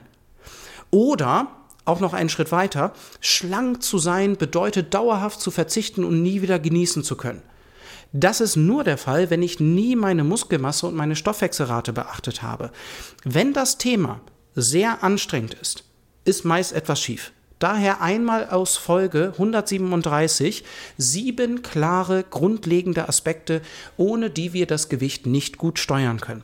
Oder 0.92 1.48
auch 1.86 2.00
noch 2.00 2.14
einen 2.14 2.30
Schritt 2.30 2.52
weiter, 2.52 2.94
schlank 3.20 3.82
zu 3.82 3.98
sein 3.98 4.38
bedeutet 4.38 4.94
dauerhaft 4.94 5.42
zu 5.42 5.52
verzichten 5.52 6.04
und 6.04 6.22
nie 6.22 6.42
wieder 6.42 6.60
genießen 6.60 7.04
zu 7.04 7.18
können. 7.18 7.42
Das 8.14 8.42
ist 8.42 8.56
nur 8.56 8.84
der 8.84 9.00
Fall, 9.00 9.32
wenn 9.32 9.42
ich 9.42 9.60
nie 9.60 9.96
meine 9.96 10.24
Muskelmasse 10.24 10.86
und 10.86 10.96
meine 10.96 11.16
Stoffwechselrate 11.16 11.94
beachtet 11.94 12.44
habe. 12.44 12.72
Wenn 13.24 13.54
das 13.54 13.80
Thema 13.80 14.22
sehr 14.54 15.04
anstrengend 15.04 15.56
ist, 15.56 15.84
ist 16.24 16.46
meist 16.46 16.74
etwas 16.74 17.02
schief. 17.02 17.32
Daher 17.64 18.02
einmal 18.02 18.50
aus 18.50 18.76
Folge 18.76 19.30
137 19.38 20.66
sieben 20.98 21.62
klare, 21.62 22.26
grundlegende 22.30 23.08
Aspekte, 23.08 23.62
ohne 23.96 24.30
die 24.30 24.52
wir 24.52 24.68
das 24.68 24.90
Gewicht 24.90 25.28
nicht 25.28 25.58
gut 25.58 25.80
steuern 25.80 26.20
können. 26.20 26.44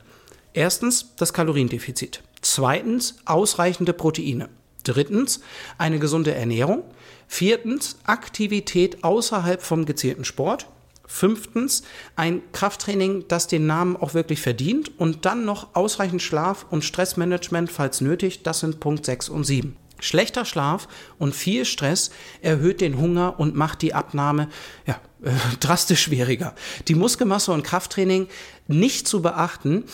Erstens 0.54 1.14
das 1.16 1.34
Kaloriendefizit. 1.34 2.22
Zweitens 2.40 3.18
ausreichende 3.26 3.92
Proteine. 3.92 4.48
Drittens 4.82 5.42
eine 5.76 5.98
gesunde 5.98 6.34
Ernährung. 6.34 6.84
Viertens 7.28 7.98
Aktivität 8.04 9.04
außerhalb 9.04 9.60
vom 9.60 9.84
gezielten 9.84 10.24
Sport. 10.24 10.68
Fünftens 11.06 11.82
ein 12.16 12.40
Krafttraining, 12.52 13.26
das 13.28 13.46
den 13.46 13.66
Namen 13.66 13.94
auch 13.94 14.14
wirklich 14.14 14.40
verdient. 14.40 14.98
Und 14.98 15.26
dann 15.26 15.44
noch 15.44 15.74
ausreichend 15.74 16.22
Schlaf 16.22 16.64
und 16.70 16.82
Stressmanagement, 16.82 17.70
falls 17.70 18.00
nötig. 18.00 18.42
Das 18.42 18.60
sind 18.60 18.80
Punkt 18.80 19.04
6 19.04 19.28
und 19.28 19.44
7. 19.44 19.76
Schlechter 20.00 20.44
Schlaf 20.44 20.88
und 21.18 21.34
viel 21.34 21.64
Stress 21.64 22.10
erhöht 22.42 22.80
den 22.80 22.98
Hunger 22.98 23.38
und 23.38 23.54
macht 23.54 23.82
die 23.82 23.94
Abnahme 23.94 24.48
ja, 24.86 25.00
äh, 25.22 25.30
drastisch 25.60 26.02
schwieriger. 26.02 26.54
Die 26.88 26.94
Muskelmasse 26.94 27.52
und 27.52 27.62
Krafttraining 27.62 28.28
nicht 28.66 29.08
zu 29.08 29.22
beachten, 29.22 29.84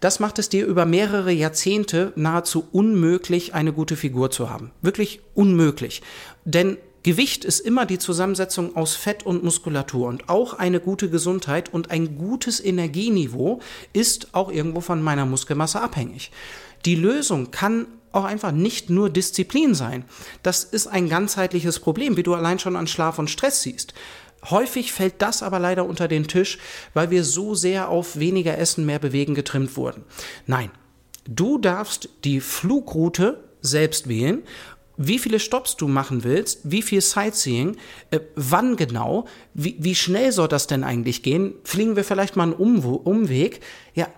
das 0.00 0.20
macht 0.20 0.38
es 0.38 0.48
dir 0.48 0.66
über 0.66 0.86
mehrere 0.86 1.32
Jahrzehnte 1.32 2.12
nahezu 2.14 2.68
unmöglich, 2.70 3.54
eine 3.54 3.72
gute 3.72 3.96
Figur 3.96 4.30
zu 4.30 4.48
haben. 4.48 4.70
Wirklich 4.80 5.20
unmöglich. 5.34 6.02
Denn 6.44 6.76
Gewicht 7.02 7.44
ist 7.44 7.60
immer 7.60 7.86
die 7.86 7.98
Zusammensetzung 7.98 8.76
aus 8.76 8.94
Fett 8.94 9.24
und 9.24 9.42
Muskulatur 9.42 10.08
und 10.08 10.28
auch 10.28 10.54
eine 10.54 10.80
gute 10.80 11.10
Gesundheit 11.10 11.72
und 11.72 11.90
ein 11.90 12.18
gutes 12.18 12.62
Energieniveau 12.62 13.60
ist 13.92 14.34
auch 14.34 14.50
irgendwo 14.50 14.80
von 14.80 15.02
meiner 15.02 15.24
Muskelmasse 15.24 15.80
abhängig. 15.80 16.30
Die 16.84 16.96
Lösung 16.96 17.50
kann 17.50 17.86
auch 18.12 18.24
einfach 18.24 18.52
nicht 18.52 18.90
nur 18.90 19.10
Disziplin 19.10 19.74
sein. 19.74 20.04
Das 20.42 20.64
ist 20.64 20.86
ein 20.86 21.08
ganzheitliches 21.08 21.80
Problem, 21.80 22.16
wie 22.16 22.22
du 22.22 22.34
allein 22.34 22.58
schon 22.58 22.76
an 22.76 22.86
Schlaf 22.86 23.18
und 23.18 23.30
Stress 23.30 23.62
siehst. 23.62 23.94
Häufig 24.50 24.92
fällt 24.92 25.20
das 25.20 25.42
aber 25.42 25.58
leider 25.58 25.84
unter 25.84 26.08
den 26.08 26.28
Tisch, 26.28 26.58
weil 26.94 27.10
wir 27.10 27.24
so 27.24 27.54
sehr 27.54 27.88
auf 27.88 28.18
weniger 28.18 28.56
Essen, 28.56 28.86
mehr 28.86 28.98
bewegen 28.98 29.34
getrimmt 29.34 29.76
wurden. 29.76 30.04
Nein, 30.46 30.70
du 31.28 31.58
darfst 31.58 32.08
die 32.24 32.40
Flugroute 32.40 33.44
selbst 33.60 34.08
wählen 34.08 34.42
wie 34.98 35.18
viele 35.18 35.38
Stops 35.40 35.76
du 35.76 35.88
machen 35.88 36.24
willst, 36.24 36.60
wie 36.64 36.82
viel 36.82 37.00
Sightseeing, 37.00 37.76
äh, 38.10 38.20
wann 38.34 38.76
genau, 38.76 39.26
wie, 39.54 39.76
wie 39.78 39.94
schnell 39.94 40.32
soll 40.32 40.48
das 40.48 40.66
denn 40.66 40.84
eigentlich 40.84 41.22
gehen? 41.22 41.54
Fliegen 41.64 41.96
wir 41.96 42.04
vielleicht 42.04 42.36
mal 42.36 42.42
einen 42.42 42.52
Umweg? 42.52 43.60
Ja, 43.94 44.08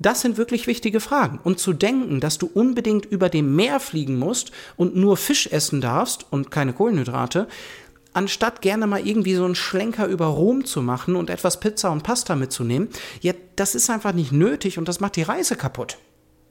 das 0.00 0.22
sind 0.22 0.38
wirklich 0.38 0.66
wichtige 0.66 0.98
Fragen. 0.98 1.38
Und 1.44 1.60
zu 1.60 1.72
denken, 1.72 2.20
dass 2.20 2.38
du 2.38 2.50
unbedingt 2.52 3.06
über 3.06 3.28
dem 3.28 3.54
Meer 3.54 3.78
fliegen 3.78 4.18
musst 4.18 4.50
und 4.76 4.96
nur 4.96 5.16
Fisch 5.16 5.46
essen 5.46 5.80
darfst 5.80 6.26
und 6.30 6.50
keine 6.50 6.72
Kohlenhydrate, 6.72 7.46
anstatt 8.12 8.62
gerne 8.62 8.86
mal 8.86 9.06
irgendwie 9.06 9.34
so 9.34 9.44
einen 9.44 9.54
Schlenker 9.54 10.06
über 10.06 10.26
Rom 10.26 10.64
zu 10.64 10.82
machen 10.82 11.14
und 11.16 11.30
etwas 11.30 11.60
Pizza 11.60 11.92
und 11.92 12.02
Pasta 12.02 12.34
mitzunehmen, 12.34 12.88
ja, 13.20 13.34
das 13.56 13.74
ist 13.74 13.90
einfach 13.90 14.12
nicht 14.12 14.32
nötig 14.32 14.78
und 14.78 14.88
das 14.88 15.00
macht 15.00 15.16
die 15.16 15.22
Reise 15.22 15.54
kaputt. 15.54 15.98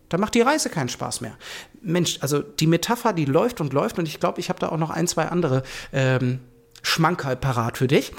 Da 0.09 0.17
macht 0.17 0.35
die 0.35 0.41
Reise 0.41 0.69
keinen 0.69 0.89
Spaß 0.89 1.21
mehr. 1.21 1.37
Mensch, 1.81 2.17
also 2.21 2.39
die 2.39 2.67
Metapher, 2.67 3.13
die 3.13 3.25
läuft 3.25 3.61
und 3.61 3.73
läuft 3.73 3.99
und 3.99 4.07
ich 4.07 4.19
glaube, 4.19 4.39
ich 4.39 4.49
habe 4.49 4.59
da 4.59 4.69
auch 4.69 4.77
noch 4.77 4.89
ein, 4.89 5.07
zwei 5.07 5.25
andere 5.27 5.63
ähm, 5.91 6.39
Schmankerl 6.81 7.35
parat 7.35 7.77
für 7.77 7.87
dich. 7.87 8.13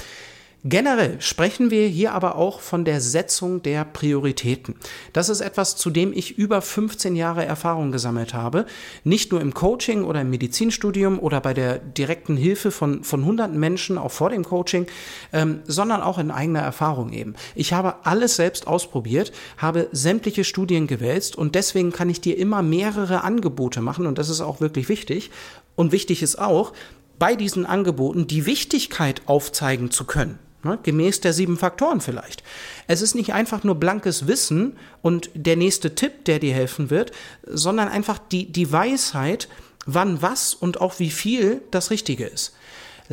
Generell 0.62 1.19
sprechen 1.23 1.71
wir 1.71 1.88
hier 1.88 2.12
aber 2.12 2.37
auch 2.37 2.61
von 2.61 2.85
der 2.85 3.00
Setzung 3.00 3.62
der 3.62 3.83
Prioritäten. 3.87 4.75
Das 5.14 5.31
ist 5.31 5.40
etwas, 5.40 5.76
zu 5.76 5.88
dem 5.88 6.12
ich 6.12 6.37
über 6.37 6.61
15 6.61 7.17
Jahre 7.17 7.47
Erfahrung 7.47 7.93
gesammelt 7.93 8.35
habe. 8.35 8.67
Nicht 9.02 9.33
nur 9.33 9.40
im 9.40 9.55
Coaching 9.55 10.05
oder 10.05 10.21
im 10.21 10.29
Medizinstudium 10.29 11.19
oder 11.19 11.40
bei 11.40 11.55
der 11.55 11.79
direkten 11.79 12.37
Hilfe 12.37 12.73
von, 12.73 13.05
von 13.05 13.25
hunderten 13.25 13.59
Menschen, 13.59 13.97
auch 13.97 14.11
vor 14.11 14.29
dem 14.29 14.45
Coaching, 14.45 14.87
ähm, 15.33 15.61
sondern 15.67 16.02
auch 16.02 16.19
in 16.19 16.31
eigener 16.31 16.61
Erfahrung 16.61 17.14
eben. 17.14 17.37
Ich 17.55 17.73
habe 17.73 18.05
alles 18.05 18.37
selbst 18.37 18.67
ausprobiert, 18.67 19.33
habe 19.57 19.88
sämtliche 19.93 20.45
Studien 20.45 20.87
gewälzt 20.87 21.37
und 21.37 21.55
deswegen 21.55 21.90
kann 21.90 22.11
ich 22.11 22.21
dir 22.21 22.37
immer 22.37 22.61
mehrere 22.61 23.25
Angebote 23.25 23.81
machen 23.81 24.07
und 24.07 24.19
das 24.19 24.29
ist 24.29 24.43
auch 24.43 24.61
wirklich 24.61 24.90
wichtig. 24.90 25.31
Und 25.75 25.90
wichtig 25.90 26.23
ist 26.23 26.38
auch, 26.38 26.75
bei 27.19 27.35
diesen 27.35 27.64
Angeboten 27.64 28.26
die 28.26 28.45
Wichtigkeit 28.45 29.23
aufzeigen 29.25 29.90
zu 29.90 30.05
können. 30.05 30.38
Ne, 30.62 30.79
gemäß 30.83 31.21
der 31.21 31.33
sieben 31.33 31.57
Faktoren 31.57 32.02
vielleicht. 32.02 32.43
Es 32.87 33.00
ist 33.00 33.14
nicht 33.14 33.33
einfach 33.33 33.64
nur 33.64 33.76
blankes 33.76 34.26
Wissen 34.26 34.76
und 35.00 35.31
der 35.33 35.57
nächste 35.57 35.95
Tipp, 35.95 36.26
der 36.26 36.38
dir 36.38 36.52
helfen 36.52 36.90
wird, 36.90 37.12
sondern 37.47 37.88
einfach 37.88 38.19
die, 38.19 38.52
die 38.52 38.71
Weisheit, 38.71 39.49
wann 39.87 40.21
was 40.21 40.52
und 40.52 40.81
auch 40.83 40.99
wie 40.99 41.11
viel 41.11 41.62
das 41.71 41.90
Richtige 41.90 42.26
ist. 42.26 42.55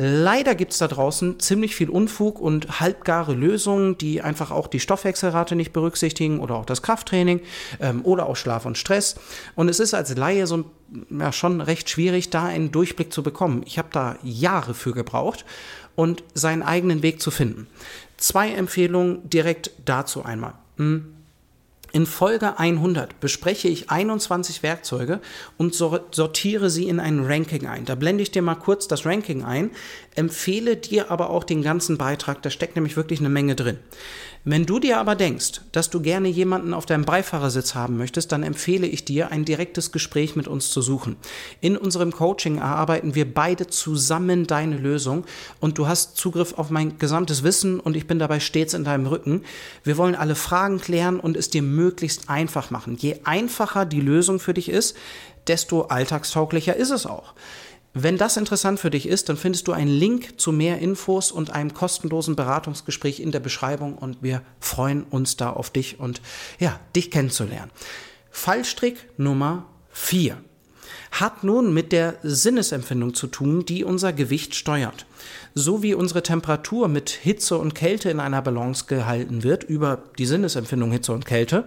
Leider 0.00 0.54
gibt 0.54 0.70
es 0.70 0.78
da 0.78 0.86
draußen 0.86 1.40
ziemlich 1.40 1.74
viel 1.74 1.90
Unfug 1.90 2.38
und 2.38 2.78
halbgare 2.78 3.34
Lösungen, 3.34 3.98
die 3.98 4.22
einfach 4.22 4.52
auch 4.52 4.68
die 4.68 4.78
Stoffwechselrate 4.78 5.56
nicht 5.56 5.72
berücksichtigen 5.72 6.38
oder 6.38 6.54
auch 6.54 6.66
das 6.66 6.82
Krafttraining 6.82 7.40
ähm, 7.80 8.04
oder 8.04 8.26
auch 8.26 8.36
Schlaf 8.36 8.64
und 8.64 8.78
Stress. 8.78 9.16
Und 9.56 9.68
es 9.68 9.80
ist 9.80 9.94
als 9.94 10.16
Laie 10.16 10.46
so 10.46 10.66
ja, 11.10 11.32
schon 11.32 11.60
recht 11.60 11.90
schwierig, 11.90 12.30
da 12.30 12.44
einen 12.44 12.70
Durchblick 12.70 13.12
zu 13.12 13.24
bekommen. 13.24 13.62
Ich 13.66 13.76
habe 13.76 13.88
da 13.90 14.16
Jahre 14.22 14.72
für 14.72 14.92
gebraucht 14.92 15.44
und 15.96 16.22
seinen 16.32 16.62
eigenen 16.62 17.02
Weg 17.02 17.20
zu 17.20 17.32
finden. 17.32 17.66
Zwei 18.18 18.52
Empfehlungen 18.52 19.28
direkt 19.28 19.72
dazu 19.84 20.24
einmal. 20.24 20.52
Hm. 20.76 21.17
In 21.90 22.04
Folge 22.04 22.58
100 22.58 23.18
bespreche 23.18 23.68
ich 23.68 23.90
21 23.90 24.62
Werkzeuge 24.62 25.20
und 25.56 25.74
sortiere 25.74 26.68
sie 26.68 26.86
in 26.86 27.00
ein 27.00 27.24
Ranking 27.24 27.66
ein. 27.66 27.86
Da 27.86 27.94
blende 27.94 28.22
ich 28.22 28.30
dir 28.30 28.42
mal 28.42 28.56
kurz 28.56 28.88
das 28.88 29.06
Ranking 29.06 29.42
ein, 29.42 29.70
empfehle 30.14 30.76
dir 30.76 31.10
aber 31.10 31.30
auch 31.30 31.44
den 31.44 31.62
ganzen 31.62 31.96
Beitrag, 31.96 32.42
da 32.42 32.50
steckt 32.50 32.76
nämlich 32.76 32.96
wirklich 32.96 33.20
eine 33.20 33.30
Menge 33.30 33.54
drin. 33.54 33.78
Wenn 34.44 34.66
du 34.66 34.78
dir 34.78 34.98
aber 34.98 35.14
denkst, 35.14 35.62
dass 35.72 35.90
du 35.90 36.00
gerne 36.00 36.28
jemanden 36.28 36.72
auf 36.72 36.86
deinem 36.86 37.04
Beifahrersitz 37.04 37.74
haben 37.74 37.96
möchtest, 37.96 38.32
dann 38.32 38.42
empfehle 38.42 38.86
ich 38.86 39.04
dir, 39.04 39.30
ein 39.30 39.44
direktes 39.44 39.92
Gespräch 39.92 40.36
mit 40.36 40.48
uns 40.48 40.70
zu 40.70 40.80
suchen. 40.80 41.16
In 41.60 41.76
unserem 41.76 42.12
Coaching 42.12 42.58
erarbeiten 42.58 43.14
wir 43.14 43.32
beide 43.32 43.66
zusammen 43.66 44.46
deine 44.46 44.78
Lösung 44.78 45.24
und 45.60 45.76
du 45.76 45.88
hast 45.88 46.16
Zugriff 46.16 46.54
auf 46.54 46.70
mein 46.70 46.98
gesamtes 46.98 47.42
Wissen 47.42 47.80
und 47.80 47.96
ich 47.96 48.06
bin 48.06 48.18
dabei 48.18 48.40
stets 48.40 48.74
in 48.74 48.84
deinem 48.84 49.06
Rücken. 49.06 49.42
Wir 49.82 49.96
wollen 49.96 50.14
alle 50.14 50.34
Fragen 50.34 50.80
klären 50.80 51.20
und 51.20 51.36
es 51.36 51.50
dir 51.50 51.62
möglichst 51.62 52.30
einfach 52.30 52.70
machen. 52.70 52.96
Je 52.96 53.16
einfacher 53.24 53.84
die 53.84 54.00
Lösung 54.00 54.38
für 54.38 54.54
dich 54.54 54.68
ist, 54.68 54.96
desto 55.48 55.82
alltagstauglicher 55.82 56.76
ist 56.76 56.90
es 56.90 57.06
auch. 57.06 57.34
Wenn 57.94 58.18
das 58.18 58.36
interessant 58.36 58.78
für 58.78 58.90
dich 58.90 59.08
ist, 59.08 59.28
dann 59.28 59.36
findest 59.36 59.66
du 59.66 59.72
einen 59.72 59.90
Link 59.90 60.40
zu 60.40 60.52
mehr 60.52 60.78
Infos 60.78 61.32
und 61.32 61.50
einem 61.50 61.74
kostenlosen 61.74 62.36
Beratungsgespräch 62.36 63.20
in 63.20 63.32
der 63.32 63.40
Beschreibung 63.40 63.96
und 63.96 64.22
wir 64.22 64.42
freuen 64.60 65.04
uns 65.04 65.36
da 65.36 65.50
auf 65.50 65.70
dich 65.70 65.98
und 65.98 66.20
ja, 66.58 66.78
dich 66.94 67.10
kennenzulernen. 67.10 67.70
Fallstrick 68.30 69.08
Nummer 69.16 69.66
4 69.90 70.38
hat 71.10 71.44
nun 71.44 71.72
mit 71.72 71.92
der 71.92 72.16
Sinnesempfindung 72.22 73.14
zu 73.14 73.26
tun, 73.26 73.64
die 73.64 73.84
unser 73.84 74.12
Gewicht 74.12 74.54
steuert. 74.54 75.06
So 75.54 75.82
wie 75.82 75.94
unsere 75.94 76.22
Temperatur 76.22 76.88
mit 76.88 77.10
Hitze 77.10 77.58
und 77.58 77.74
Kälte 77.74 78.10
in 78.10 78.20
einer 78.20 78.42
Balance 78.42 78.84
gehalten 78.86 79.42
wird 79.42 79.64
über 79.64 80.02
die 80.18 80.26
Sinnesempfindung 80.26 80.92
Hitze 80.92 81.12
und 81.12 81.26
Kälte, 81.26 81.66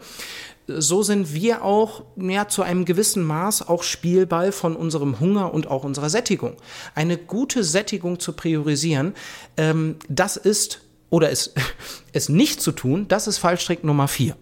so 0.67 1.03
sind 1.03 1.33
wir 1.33 1.63
auch 1.63 2.03
ja, 2.17 2.47
zu 2.47 2.61
einem 2.61 2.85
gewissen 2.85 3.23
Maß 3.23 3.67
auch 3.67 3.83
Spielball 3.83 4.51
von 4.51 4.75
unserem 4.75 5.19
Hunger 5.19 5.53
und 5.53 5.67
auch 5.67 5.83
unserer 5.83 6.09
Sättigung. 6.09 6.55
Eine 6.95 7.17
gute 7.17 7.63
Sättigung 7.63 8.19
zu 8.19 8.33
priorisieren, 8.33 9.13
ähm, 9.57 9.95
das 10.07 10.37
ist, 10.37 10.81
oder 11.09 11.31
es, 11.31 11.53
es 12.13 12.29
nicht 12.29 12.61
zu 12.61 12.71
tun, 12.71 13.07
das 13.07 13.27
ist 13.27 13.39
Fallstrick 13.39 13.83
Nummer 13.83 14.07
vier. 14.07 14.35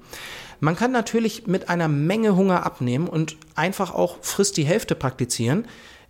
Man 0.60 0.76
kann 0.76 0.92
natürlich 0.92 1.48
mit 1.48 1.70
einer 1.70 1.88
Menge 1.88 2.36
Hunger 2.36 2.66
abnehmen 2.66 3.08
und 3.08 3.38
einfach 3.56 3.94
auch 3.94 4.18
frisst 4.22 4.58
die 4.58 4.66
Hälfte 4.66 4.96
praktizieren. 4.96 5.68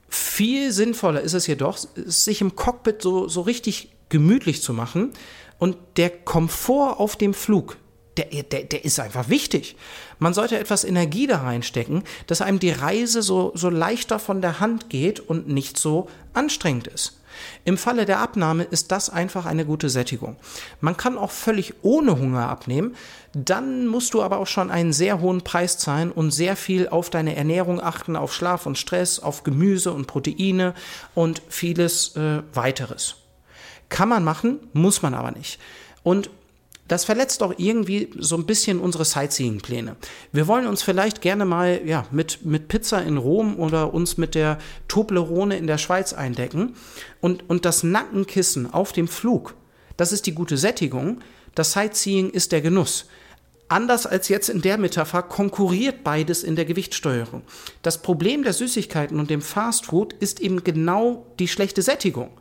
Viel 0.07 0.71
sinnvoller 0.71 1.21
ist 1.21 1.33
es 1.33 1.45
jedoch, 1.45 1.77
sich 1.95 2.41
im 2.41 2.55
Cockpit 2.55 3.01
so, 3.01 3.27
so 3.27 3.41
richtig 3.41 3.91
gemütlich 4.09 4.61
zu 4.63 4.73
machen 4.73 5.13
Und 5.59 5.77
der 5.97 6.09
Komfort 6.09 6.99
auf 6.99 7.15
dem 7.15 7.33
Flug, 7.33 7.77
der, 8.17 8.25
der, 8.43 8.63
der 8.63 8.85
ist 8.85 8.99
einfach 8.99 9.29
wichtig. 9.29 9.75
Man 10.17 10.33
sollte 10.33 10.57
etwas 10.57 10.83
Energie 10.83 11.27
da 11.27 11.41
reinstecken, 11.41 12.03
dass 12.27 12.41
einem 12.41 12.59
die 12.59 12.71
Reise 12.71 13.21
so, 13.21 13.51
so 13.55 13.69
leichter 13.69 14.19
von 14.19 14.41
der 14.41 14.59
Hand 14.59 14.89
geht 14.89 15.19
und 15.19 15.47
nicht 15.47 15.77
so 15.77 16.07
anstrengend 16.33 16.87
ist. 16.87 17.18
Im 17.65 17.77
Falle 17.77 18.05
der 18.05 18.19
Abnahme 18.19 18.63
ist 18.63 18.91
das 18.91 19.09
einfach 19.09 19.45
eine 19.45 19.65
gute 19.65 19.89
Sättigung. 19.89 20.35
Man 20.81 20.97
kann 20.97 21.17
auch 21.17 21.31
völlig 21.31 21.73
ohne 21.81 22.17
Hunger 22.19 22.49
abnehmen, 22.49 22.95
dann 23.33 23.87
musst 23.87 24.13
du 24.13 24.23
aber 24.23 24.37
auch 24.37 24.47
schon 24.47 24.71
einen 24.71 24.93
sehr 24.93 25.21
hohen 25.21 25.43
Preis 25.43 25.77
zahlen 25.77 26.11
und 26.11 26.31
sehr 26.31 26.55
viel 26.55 26.87
auf 26.89 27.09
deine 27.09 27.35
Ernährung 27.35 27.81
achten, 27.81 28.15
auf 28.15 28.33
Schlaf 28.33 28.65
und 28.65 28.77
Stress, 28.77 29.19
auf 29.19 29.43
Gemüse 29.43 29.91
und 29.91 30.07
Proteine 30.07 30.73
und 31.15 31.41
vieles 31.49 32.15
äh, 32.15 32.41
weiteres. 32.53 33.15
Kann 33.89 34.09
man 34.09 34.23
machen, 34.23 34.59
muss 34.73 35.01
man 35.01 35.13
aber 35.13 35.31
nicht. 35.31 35.59
Und 36.03 36.29
das 36.89 37.05
verletzt 37.05 37.41
auch 37.43 37.53
irgendwie 37.57 38.09
so 38.17 38.35
ein 38.35 38.45
bisschen 38.45 38.79
unsere 38.79 39.05
Sightseeing-Pläne. 39.05 39.95
Wir 40.33 40.47
wollen 40.47 40.67
uns 40.67 40.83
vielleicht 40.83 41.21
gerne 41.21 41.45
mal 41.45 41.81
ja, 41.85 42.05
mit, 42.11 42.43
mit 42.45 42.67
Pizza 42.67 43.01
in 43.03 43.17
Rom 43.17 43.57
oder 43.59 43.93
uns 43.93 44.17
mit 44.17 44.35
der 44.35 44.57
Toblerone 44.87 45.57
in 45.57 45.67
der 45.67 45.77
Schweiz 45.77 46.13
eindecken. 46.13 46.75
Und, 47.21 47.47
und 47.47 47.63
das 47.63 47.83
Nackenkissen 47.83 48.73
auf 48.73 48.91
dem 48.91 49.07
Flug, 49.07 49.55
das 49.97 50.11
ist 50.11 50.25
die 50.25 50.33
gute 50.33 50.57
Sättigung. 50.57 51.19
Das 51.55 51.73
Sightseeing 51.73 52.31
ist 52.31 52.51
der 52.51 52.61
Genuss. 52.61 53.05
Anders 53.67 54.07
als 54.07 54.27
jetzt 54.27 54.49
in 54.49 54.63
der 54.63 54.79
Metapher 54.79 55.21
konkurriert 55.21 56.03
beides 56.03 56.43
in 56.43 56.55
der 56.55 56.65
Gewichtssteuerung. 56.65 57.43
Das 57.83 58.01
Problem 58.01 58.41
der 58.41 58.53
Süßigkeiten 58.53 59.19
und 59.19 59.29
dem 59.29 59.43
Fastfood 59.43 60.13
ist 60.13 60.39
eben 60.39 60.63
genau 60.63 61.27
die 61.37 61.47
schlechte 61.47 61.83
Sättigung. 61.83 62.31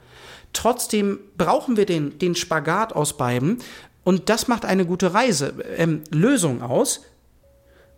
Trotzdem 0.54 1.20
brauchen 1.36 1.76
wir 1.76 1.84
den, 1.84 2.18
den 2.18 2.34
Spagat 2.34 2.94
aus 2.94 3.18
beiden, 3.18 3.58
und 4.08 4.30
das 4.30 4.48
macht 4.48 4.64
eine 4.64 4.86
gute 4.86 5.12
Reise, 5.12 5.52
ähm, 5.76 6.02
Lösung 6.08 6.62
aus. 6.62 7.02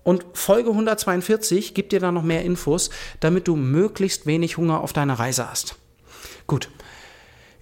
Und 0.03 0.25
Folge 0.33 0.71
142 0.71 1.73
gibt 1.73 1.93
dir 1.93 2.01
da 2.01 2.11
noch 2.11 2.25
mehr 2.25 2.45
Infos, 2.45 2.91
damit 3.21 3.47
du 3.47 3.55
möglichst 3.55 4.27
wenig 4.27 4.57
Hunger 4.57 4.81
auf 4.81 4.93
deiner 4.93 5.21
Reise 5.21 5.49
hast. 5.49 5.77
Gut. 6.49 6.69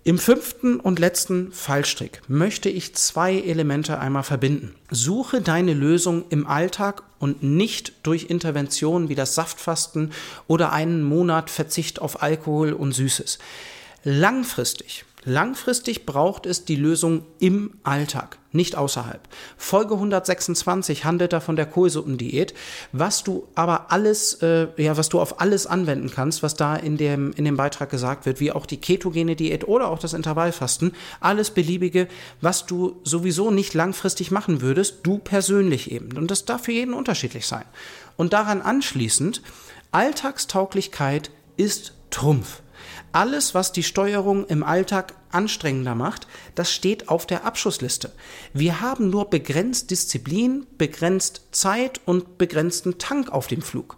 Im 0.02 0.18
fünften 0.18 0.80
und 0.80 0.98
letzten 0.98 1.52
Fallstrick 1.52 2.22
möchte 2.26 2.70
ich 2.70 2.94
zwei 2.94 3.38
Elemente 3.38 3.98
einmal 3.98 4.22
verbinden. 4.22 4.74
Suche 4.90 5.42
deine 5.42 5.74
Lösung 5.74 6.24
im 6.30 6.46
Alltag 6.46 7.02
und 7.18 7.42
nicht 7.42 8.06
durch 8.06 8.30
Interventionen 8.30 9.10
wie 9.10 9.14
das 9.14 9.34
Saftfasten 9.34 10.10
oder 10.46 10.72
einen 10.72 11.02
Monat 11.02 11.50
Verzicht 11.50 12.00
auf 12.00 12.22
Alkohol 12.22 12.72
und 12.72 12.92
Süßes. 12.92 13.40
Langfristig 14.04 15.04
Langfristig 15.24 16.06
braucht 16.06 16.46
es 16.46 16.64
die 16.64 16.76
Lösung 16.76 17.24
im 17.40 17.74
Alltag, 17.82 18.38
nicht 18.52 18.76
außerhalb. 18.76 19.20
Folge 19.56 19.94
126 19.94 21.04
handelt 21.04 21.32
da 21.32 21.40
von 21.40 21.56
der 21.56 21.66
Kohlsuppendiät, 21.66 22.54
was 22.92 23.24
du 23.24 23.48
aber 23.56 23.90
alles, 23.90 24.34
äh, 24.42 24.68
ja, 24.76 24.96
was 24.96 25.08
du 25.08 25.20
auf 25.20 25.40
alles 25.40 25.66
anwenden 25.66 26.10
kannst, 26.14 26.44
was 26.44 26.54
da 26.54 26.76
in 26.76 26.96
dem, 26.96 27.32
in 27.32 27.44
dem 27.44 27.56
Beitrag 27.56 27.90
gesagt 27.90 28.26
wird, 28.26 28.38
wie 28.38 28.52
auch 28.52 28.64
die 28.64 28.76
ketogene 28.76 29.34
Diät 29.34 29.66
oder 29.66 29.88
auch 29.88 29.98
das 29.98 30.14
Intervallfasten, 30.14 30.92
alles 31.20 31.50
beliebige, 31.50 32.06
was 32.40 32.66
du 32.66 33.00
sowieso 33.02 33.50
nicht 33.50 33.74
langfristig 33.74 34.30
machen 34.30 34.60
würdest, 34.60 35.00
du 35.02 35.18
persönlich 35.18 35.90
eben. 35.90 36.16
Und 36.16 36.30
das 36.30 36.44
darf 36.44 36.64
für 36.64 36.72
jeden 36.72 36.94
unterschiedlich 36.94 37.46
sein. 37.46 37.64
Und 38.16 38.32
daran 38.32 38.62
anschließend, 38.62 39.42
Alltagstauglichkeit 39.90 41.32
ist 41.56 41.92
Trumpf. 42.10 42.62
Alles, 43.12 43.54
was 43.54 43.72
die 43.72 43.82
Steuerung 43.82 44.46
im 44.46 44.62
Alltag 44.62 45.14
anstrengender 45.30 45.94
macht, 45.94 46.26
das 46.54 46.72
steht 46.72 47.08
auf 47.08 47.26
der 47.26 47.44
Abschussliste. 47.44 48.12
Wir 48.52 48.80
haben 48.80 49.10
nur 49.10 49.30
begrenzt 49.30 49.90
Disziplin, 49.90 50.66
begrenzt 50.78 51.42
Zeit 51.52 52.00
und 52.04 52.38
begrenzten 52.38 52.98
Tank 52.98 53.30
auf 53.30 53.46
dem 53.46 53.62
Flug. 53.62 53.96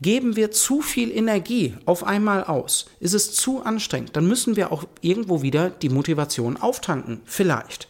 Geben 0.00 0.34
wir 0.34 0.50
zu 0.50 0.82
viel 0.82 1.12
Energie 1.12 1.76
auf 1.84 2.04
einmal 2.04 2.44
aus, 2.44 2.86
ist 2.98 3.14
es 3.14 3.34
zu 3.34 3.62
anstrengend, 3.62 4.16
dann 4.16 4.26
müssen 4.26 4.56
wir 4.56 4.72
auch 4.72 4.84
irgendwo 5.00 5.42
wieder 5.42 5.70
die 5.70 5.90
Motivation 5.90 6.56
auftanken. 6.56 7.20
Vielleicht 7.24 7.86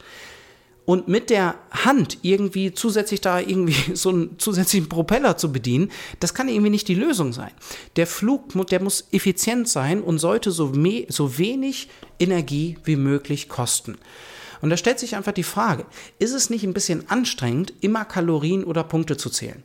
und 0.84 1.06
mit 1.08 1.30
der 1.30 1.54
Hand 1.70 2.18
irgendwie 2.22 2.72
zusätzlich 2.72 3.20
da 3.20 3.38
irgendwie 3.38 3.76
so 3.94 4.10
einen 4.10 4.38
zusätzlichen 4.38 4.88
Propeller 4.88 5.36
zu 5.36 5.52
bedienen, 5.52 5.90
das 6.20 6.34
kann 6.34 6.48
irgendwie 6.48 6.70
nicht 6.70 6.88
die 6.88 6.94
Lösung 6.94 7.32
sein. 7.32 7.52
Der 7.96 8.06
Flug, 8.06 8.52
der 8.68 8.82
muss 8.82 9.06
effizient 9.12 9.68
sein 9.68 10.02
und 10.02 10.18
sollte 10.18 10.50
so, 10.50 10.72
so 11.08 11.38
wenig 11.38 11.88
Energie 12.18 12.78
wie 12.84 12.96
möglich 12.96 13.48
kosten. 13.48 13.96
Und 14.60 14.70
da 14.70 14.76
stellt 14.76 15.00
sich 15.00 15.16
einfach 15.16 15.32
die 15.32 15.42
Frage, 15.42 15.86
ist 16.20 16.32
es 16.32 16.48
nicht 16.48 16.62
ein 16.62 16.74
bisschen 16.74 17.10
anstrengend, 17.10 17.72
immer 17.80 18.04
Kalorien 18.04 18.62
oder 18.62 18.84
Punkte 18.84 19.16
zu 19.16 19.28
zählen? 19.28 19.62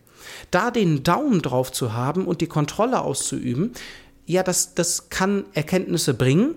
Da 0.49 0.71
den 0.71 1.03
Daumen 1.03 1.41
drauf 1.41 1.71
zu 1.71 1.93
haben 1.93 2.25
und 2.25 2.41
die 2.41 2.47
Kontrolle 2.47 3.01
auszuüben, 3.01 3.73
ja, 4.25 4.43
das, 4.43 4.73
das 4.73 5.09
kann 5.09 5.45
Erkenntnisse 5.53 6.13
bringen, 6.13 6.55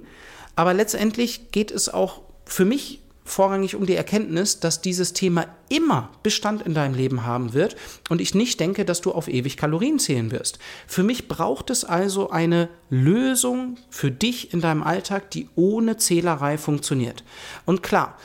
aber 0.57 0.75
letztendlich 0.75 1.53
geht 1.53 1.70
es 1.70 1.88
auch 1.88 2.23
für 2.44 2.64
mich 2.64 2.99
vorrangig 3.24 3.76
um 3.76 3.87
die 3.87 3.94
Erkenntnis, 3.94 4.61
dass 4.61 4.80
dieses 4.80 5.12
Thema 5.12 5.46
immer 5.68 6.11
Bestand 6.22 6.62
in 6.62 6.74
deinem 6.74 6.94
Leben 6.94 7.24
haben 7.24 7.52
wird 7.52 7.76
und 8.09 8.20
ich 8.20 8.35
nicht 8.35 8.59
denke, 8.61 8.85
dass 8.85 9.00
du 9.00 9.12
auf 9.12 9.28
ewig 9.28 9.56
Kalorien 9.56 9.98
zählen 9.98 10.30
wirst. 10.30 10.59
Für 10.87 11.02
mich 11.02 11.28
braucht 11.28 11.70
es 11.70 11.85
also 11.85 12.30
eine 12.30 12.68
Lösung 12.88 13.76
für 13.88 14.11
dich 14.11 14.52
in 14.52 14.61
deinem 14.61 14.83
Alltag, 14.83 15.30
die 15.30 15.48
ohne 15.54 15.96
Zählerei 15.96 16.59
funktioniert. 16.59 17.22
Und 17.66 17.83
klar, 17.83 18.16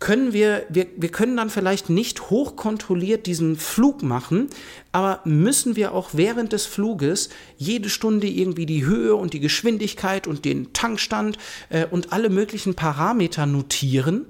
können 0.00 0.32
wir, 0.32 0.64
wir, 0.68 0.86
wir 0.96 1.08
können 1.08 1.36
dann 1.36 1.50
vielleicht 1.50 1.90
nicht 1.90 2.30
hochkontrolliert 2.30 3.26
diesen 3.26 3.56
Flug 3.56 4.02
machen, 4.02 4.48
aber 4.92 5.20
müssen 5.24 5.74
wir 5.74 5.92
auch 5.92 6.10
während 6.12 6.52
des 6.52 6.66
Fluges 6.66 7.30
jede 7.56 7.88
Stunde 7.88 8.28
irgendwie 8.28 8.66
die 8.66 8.84
Höhe 8.84 9.16
und 9.16 9.32
die 9.32 9.40
Geschwindigkeit 9.40 10.26
und 10.26 10.44
den 10.44 10.72
Tankstand 10.72 11.38
äh, 11.70 11.86
und 11.86 12.12
alle 12.12 12.30
möglichen 12.30 12.74
Parameter 12.74 13.46
notieren? 13.46 14.26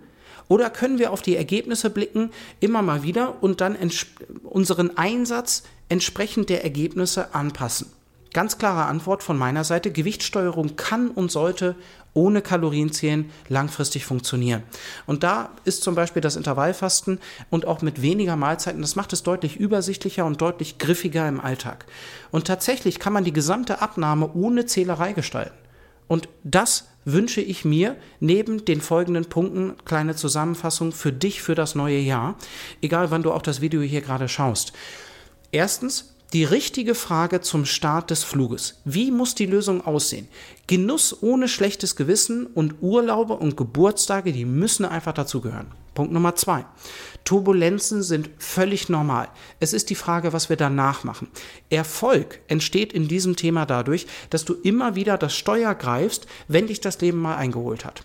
Oder 0.48 0.70
können 0.70 0.98
wir 0.98 1.12
auf 1.12 1.20
die 1.20 1.36
Ergebnisse 1.36 1.90
blicken, 1.90 2.30
immer 2.60 2.80
mal 2.80 3.02
wieder 3.02 3.42
und 3.42 3.60
dann 3.60 3.76
unseren 4.42 4.96
Einsatz 4.96 5.64
entsprechend 5.90 6.48
der 6.48 6.64
Ergebnisse 6.64 7.34
anpassen? 7.34 7.97
Ganz 8.32 8.58
klare 8.58 8.84
Antwort 8.84 9.22
von 9.22 9.38
meiner 9.38 9.64
Seite. 9.64 9.90
Gewichtssteuerung 9.90 10.76
kann 10.76 11.10
und 11.10 11.30
sollte 11.30 11.76
ohne 12.14 12.42
Kalorienzählen 12.42 13.30
langfristig 13.48 14.04
funktionieren. 14.04 14.62
Und 15.06 15.22
da 15.22 15.50
ist 15.64 15.82
zum 15.82 15.94
Beispiel 15.94 16.20
das 16.20 16.36
Intervallfasten 16.36 17.20
und 17.50 17.66
auch 17.66 17.80
mit 17.80 18.02
weniger 18.02 18.36
Mahlzeiten, 18.36 18.82
das 18.82 18.96
macht 18.96 19.12
es 19.12 19.22
deutlich 19.22 19.56
übersichtlicher 19.56 20.26
und 20.26 20.40
deutlich 20.40 20.78
griffiger 20.78 21.28
im 21.28 21.40
Alltag. 21.40 21.86
Und 22.30 22.46
tatsächlich 22.46 22.98
kann 22.98 23.12
man 23.12 23.24
die 23.24 23.32
gesamte 23.32 23.80
Abnahme 23.80 24.30
ohne 24.34 24.66
Zählerei 24.66 25.12
gestalten. 25.12 25.56
Und 26.08 26.28
das 26.42 26.88
wünsche 27.04 27.40
ich 27.40 27.64
mir 27.64 27.96
neben 28.20 28.64
den 28.64 28.80
folgenden 28.80 29.26
Punkten, 29.26 29.76
kleine 29.84 30.16
Zusammenfassung 30.16 30.92
für 30.92 31.12
dich 31.12 31.40
für 31.40 31.54
das 31.54 31.74
neue 31.74 31.98
Jahr, 31.98 32.36
egal 32.82 33.10
wann 33.10 33.22
du 33.22 33.32
auch 33.32 33.42
das 33.42 33.60
Video 33.60 33.80
hier 33.80 34.00
gerade 34.00 34.28
schaust. 34.28 34.72
Erstens, 35.52 36.14
die 36.32 36.44
richtige 36.44 36.94
Frage 36.94 37.40
zum 37.40 37.64
Start 37.64 38.10
des 38.10 38.22
Fluges. 38.22 38.80
Wie 38.84 39.10
muss 39.10 39.34
die 39.34 39.46
Lösung 39.46 39.86
aussehen? 39.86 40.28
Genuss 40.66 41.22
ohne 41.22 41.48
schlechtes 41.48 41.96
Gewissen 41.96 42.46
und 42.46 42.76
Urlaube 42.82 43.34
und 43.34 43.56
Geburtstage, 43.56 44.32
die 44.32 44.44
müssen 44.44 44.84
einfach 44.84 45.14
dazugehören. 45.14 45.68
Punkt 45.94 46.12
Nummer 46.12 46.36
zwei. 46.36 46.64
Turbulenzen 47.24 48.02
sind 48.02 48.30
völlig 48.38 48.88
normal. 48.88 49.28
Es 49.58 49.72
ist 49.72 49.90
die 49.90 49.94
Frage, 49.94 50.32
was 50.32 50.48
wir 50.48 50.56
danach 50.56 51.02
machen. 51.02 51.28
Erfolg 51.70 52.40
entsteht 52.46 52.92
in 52.92 53.08
diesem 53.08 53.34
Thema 53.34 53.66
dadurch, 53.66 54.06
dass 54.30 54.44
du 54.44 54.54
immer 54.54 54.94
wieder 54.94 55.18
das 55.18 55.34
Steuer 55.34 55.74
greifst, 55.74 56.26
wenn 56.46 56.68
dich 56.68 56.80
das 56.80 57.00
Leben 57.00 57.18
mal 57.18 57.36
eingeholt 57.36 57.84
hat. 57.84 58.04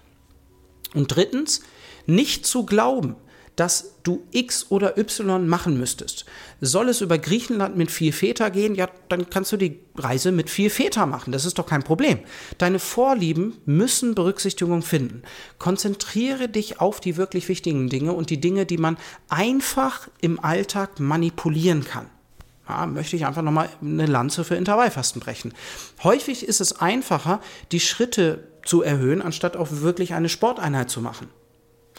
Und 0.93 1.15
drittens, 1.15 1.61
nicht 2.05 2.45
zu 2.45 2.65
glauben, 2.65 3.15
dass 3.55 3.95
du 4.03 4.23
X 4.31 4.67
oder 4.69 4.97
Y 4.97 5.47
machen 5.47 5.77
müsstest. 5.77 6.25
Soll 6.61 6.89
es 6.89 7.01
über 7.01 7.17
Griechenland 7.17 7.77
mit 7.77 7.91
vier 7.91 8.13
Väter 8.13 8.49
gehen, 8.51 8.75
ja, 8.75 8.89
dann 9.09 9.29
kannst 9.29 9.51
du 9.51 9.57
die 9.57 9.79
Reise 9.95 10.31
mit 10.31 10.49
vier 10.49 10.71
Väter 10.71 11.05
machen. 11.05 11.31
Das 11.31 11.45
ist 11.45 11.59
doch 11.59 11.67
kein 11.67 11.83
Problem. 11.83 12.19
Deine 12.57 12.79
Vorlieben 12.79 13.57
müssen 13.65 14.15
Berücksichtigung 14.15 14.81
finden. 14.81 15.21
Konzentriere 15.59 16.49
dich 16.49 16.79
auf 16.79 16.99
die 16.99 17.17
wirklich 17.17 17.47
wichtigen 17.47 17.89
Dinge 17.89 18.13
und 18.13 18.29
die 18.29 18.41
Dinge, 18.41 18.65
die 18.65 18.77
man 18.77 18.97
einfach 19.29 20.07
im 20.21 20.43
Alltag 20.43 20.99
manipulieren 20.99 21.83
kann. 21.83 22.07
Ja, 22.67 22.85
möchte 22.85 23.17
ich 23.17 23.25
einfach 23.25 23.41
nochmal 23.41 23.69
eine 23.81 24.05
Lanze 24.05 24.43
für 24.43 24.55
Intervallfasten 24.55 25.21
brechen. 25.21 25.53
Häufig 26.01 26.47
ist 26.47 26.61
es 26.61 26.79
einfacher, 26.79 27.41
die 27.71 27.81
Schritte 27.81 28.47
zu 28.65 28.81
erhöhen, 28.81 29.21
anstatt 29.21 29.57
auch 29.57 29.67
wirklich 29.69 30.13
eine 30.13 30.29
Sporteinheit 30.29 30.89
zu 30.89 31.01
machen. 31.01 31.27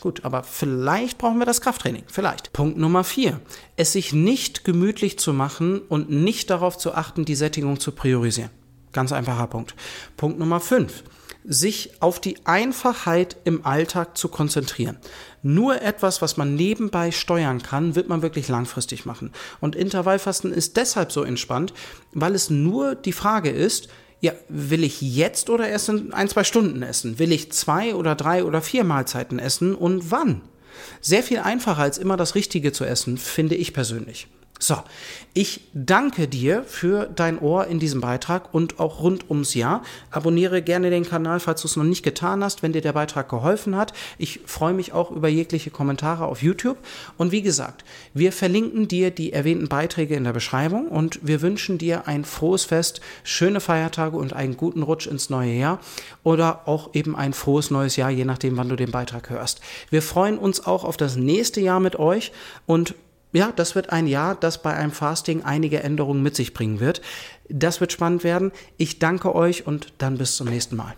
Gut, 0.01 0.25
aber 0.25 0.43
vielleicht 0.43 1.19
brauchen 1.19 1.39
wir 1.39 1.47
das 1.47 1.61
Krafttraining. 1.61 2.05
Vielleicht. 2.07 2.53
Punkt 2.53 2.77
Nummer 2.77 3.05
vier. 3.05 3.41
Es 3.77 3.93
sich 3.93 4.13
nicht 4.13 4.65
gemütlich 4.65 5.19
zu 5.19 5.33
machen 5.33 5.81
und 5.81 6.11
nicht 6.11 6.51
darauf 6.51 6.77
zu 6.77 6.95
achten, 6.95 7.25
die 7.25 7.35
Sättigung 7.37 7.81
zu 7.81 7.93
priorisieren. 7.93 8.51
Ganz 8.93 9.13
einfacher 9.13 9.47
Punkt. 9.47 9.75
Punkt 10.17 10.39
Nummer 10.39 10.61
fünf. 10.61 11.05
sich 11.45 11.91
auf 12.01 12.21
die 12.21 12.39
Einfachheit 12.47 13.37
im 13.45 13.67
Alltag 13.67 14.17
zu 14.17 14.29
konzentrieren. 14.29 14.97
Nur 15.43 15.83
etwas, 15.83 16.23
was 16.23 16.39
man 16.39 16.55
nebenbei 16.55 17.11
steuern 17.13 17.63
kann, 17.63 17.95
wird 17.95 18.09
man 18.09 18.23
wirklich 18.23 18.49
langfristig 18.49 19.05
machen. 19.05 19.31
Und 19.61 19.77
Intervallfasten 19.77 20.53
ist 20.53 20.79
deshalb 20.79 21.13
so 21.13 21.23
entspannt, 21.23 21.75
weil 22.13 22.35
es 22.35 22.49
nur 22.49 22.95
die 22.95 23.13
Frage 23.13 23.51
ist, 23.51 23.89
ja, 24.25 24.33
will 24.49 24.85
ich 24.85 25.03
jetzt 25.03 25.51
oder 25.51 25.69
erst 25.69 25.91
in 25.91 26.15
ein, 26.15 26.31
zwei 26.31 26.45
Stunden 26.45 26.83
essen? 26.83 27.19
Will 27.19 27.31
ich 27.31 27.53
zwei 27.53 27.95
oder 27.95 28.15
drei 28.15 28.43
oder 28.43 28.63
vier 28.63 28.83
Mahlzeiten 28.83 29.39
essen 29.39 29.75
und 29.75 30.11
wann? 30.11 30.41
Sehr 31.03 31.23
viel 31.23 31.41
einfacher 31.41 31.83
als 31.83 31.99
immer 31.99 32.17
das 32.17 32.35
Richtige 32.35 32.73
zu 32.73 32.87
essen, 32.87 33.19
finde 33.19 33.55
ich 33.55 33.75
persönlich. 33.75 34.29
So, 34.61 34.77
ich 35.35 35.63
danke 35.75 36.29
dir 36.29 36.63
für 36.63 37.07
dein 37.07 37.41
Ohr 37.41 37.67
in 37.67 37.81
diesem 37.81 38.01
Beitrag 38.01 38.55
und 38.55 38.79
auch 38.79 39.01
rund 39.01 39.29
ums 39.29 39.53
Jahr. 39.53 39.83
Abonniere 40.13 40.63
gerne 40.63 40.91
den 40.91 41.05
Kanal, 41.05 41.41
falls 41.41 41.63
du 41.63 41.69
es 41.69 41.77
noch 41.77 41.85
nicht 41.85 42.05
getan 42.05 42.43
hast, 42.43 42.63
wenn 42.63 42.73
dir 42.73 42.81
der 42.81 42.93
Beitrag 42.93 43.29
geholfen 43.29 43.77
hat. 43.77 43.93
Ich 44.17 44.41
freue 44.47 44.73
mich 44.73 44.93
auch 44.93 45.11
über 45.11 45.29
jegliche 45.29 45.71
Kommentare 45.71 46.25
auf 46.27 46.41
YouTube. 46.41 46.79
Und 47.19 47.33
wie 47.33 47.43
gesagt, 47.43 47.85
wir 48.15 48.33
verlinken 48.33 48.87
dir 48.87 49.11
die 49.11 49.33
erwähnten 49.33 49.69
Beiträge 49.69 50.15
in 50.15 50.25
der 50.25 50.33
Beschreibung 50.33 50.87
und 50.87 51.19
wir 51.21 51.43
wünschen 51.43 51.77
dir 51.77 52.07
ein 52.07 52.25
frohes 52.25 52.65
Fest, 52.65 53.01
schöne 53.25 53.61
Feiertage 53.61 54.17
und 54.17 54.35
einen 54.35 54.57
guten 54.57 54.83
Rutsch 54.85 55.09
ins 55.09 55.31
neue 55.31 55.53
Jahr 55.53 55.81
oder 56.23 56.69
auch 56.69 56.95
eben 56.95 57.17
ein 57.17 57.33
frohes 57.33 57.73
neues 57.73 57.97
Jahr, 57.97 58.11
je 58.11 58.25
nachdem, 58.25 58.57
wann 58.57 58.69
du 58.69 58.77
den 58.77 58.93
Beitrag 58.93 59.31
hörst. 59.31 59.61
Wir 59.91 60.01
freuen 60.01 60.39
uns 60.39 60.65
auch 60.65 60.85
auf 60.85 60.97
das 60.97 61.17
nächste 61.17 61.61
Jahr 61.61 61.81
mit 61.81 61.99
euch 61.99 62.31
und 62.67 62.95
ja, 63.35 63.53
das 63.55 63.75
wird 63.75 63.91
ein 63.91 64.07
Jahr, 64.07 64.37
das 64.37 64.63
bei 64.63 64.73
einem 64.73 64.93
Fasting 64.93 65.43
einige 65.43 65.83
Änderungen 65.83 66.23
mit 66.23 66.37
sich 66.37 66.55
bringen 66.55 66.79
wird. 66.79 67.03
Das 67.49 67.81
wird 67.81 67.93
spannend 67.93 68.23
werden. 68.23 68.53
Ich 68.77 69.01
danke 69.01 69.35
euch 69.35 69.67
und 69.67 69.93
dann 69.99 70.19
bis 70.19 70.37
zum 70.37 70.49
nächsten 70.49 70.77
Mal. 70.77 70.93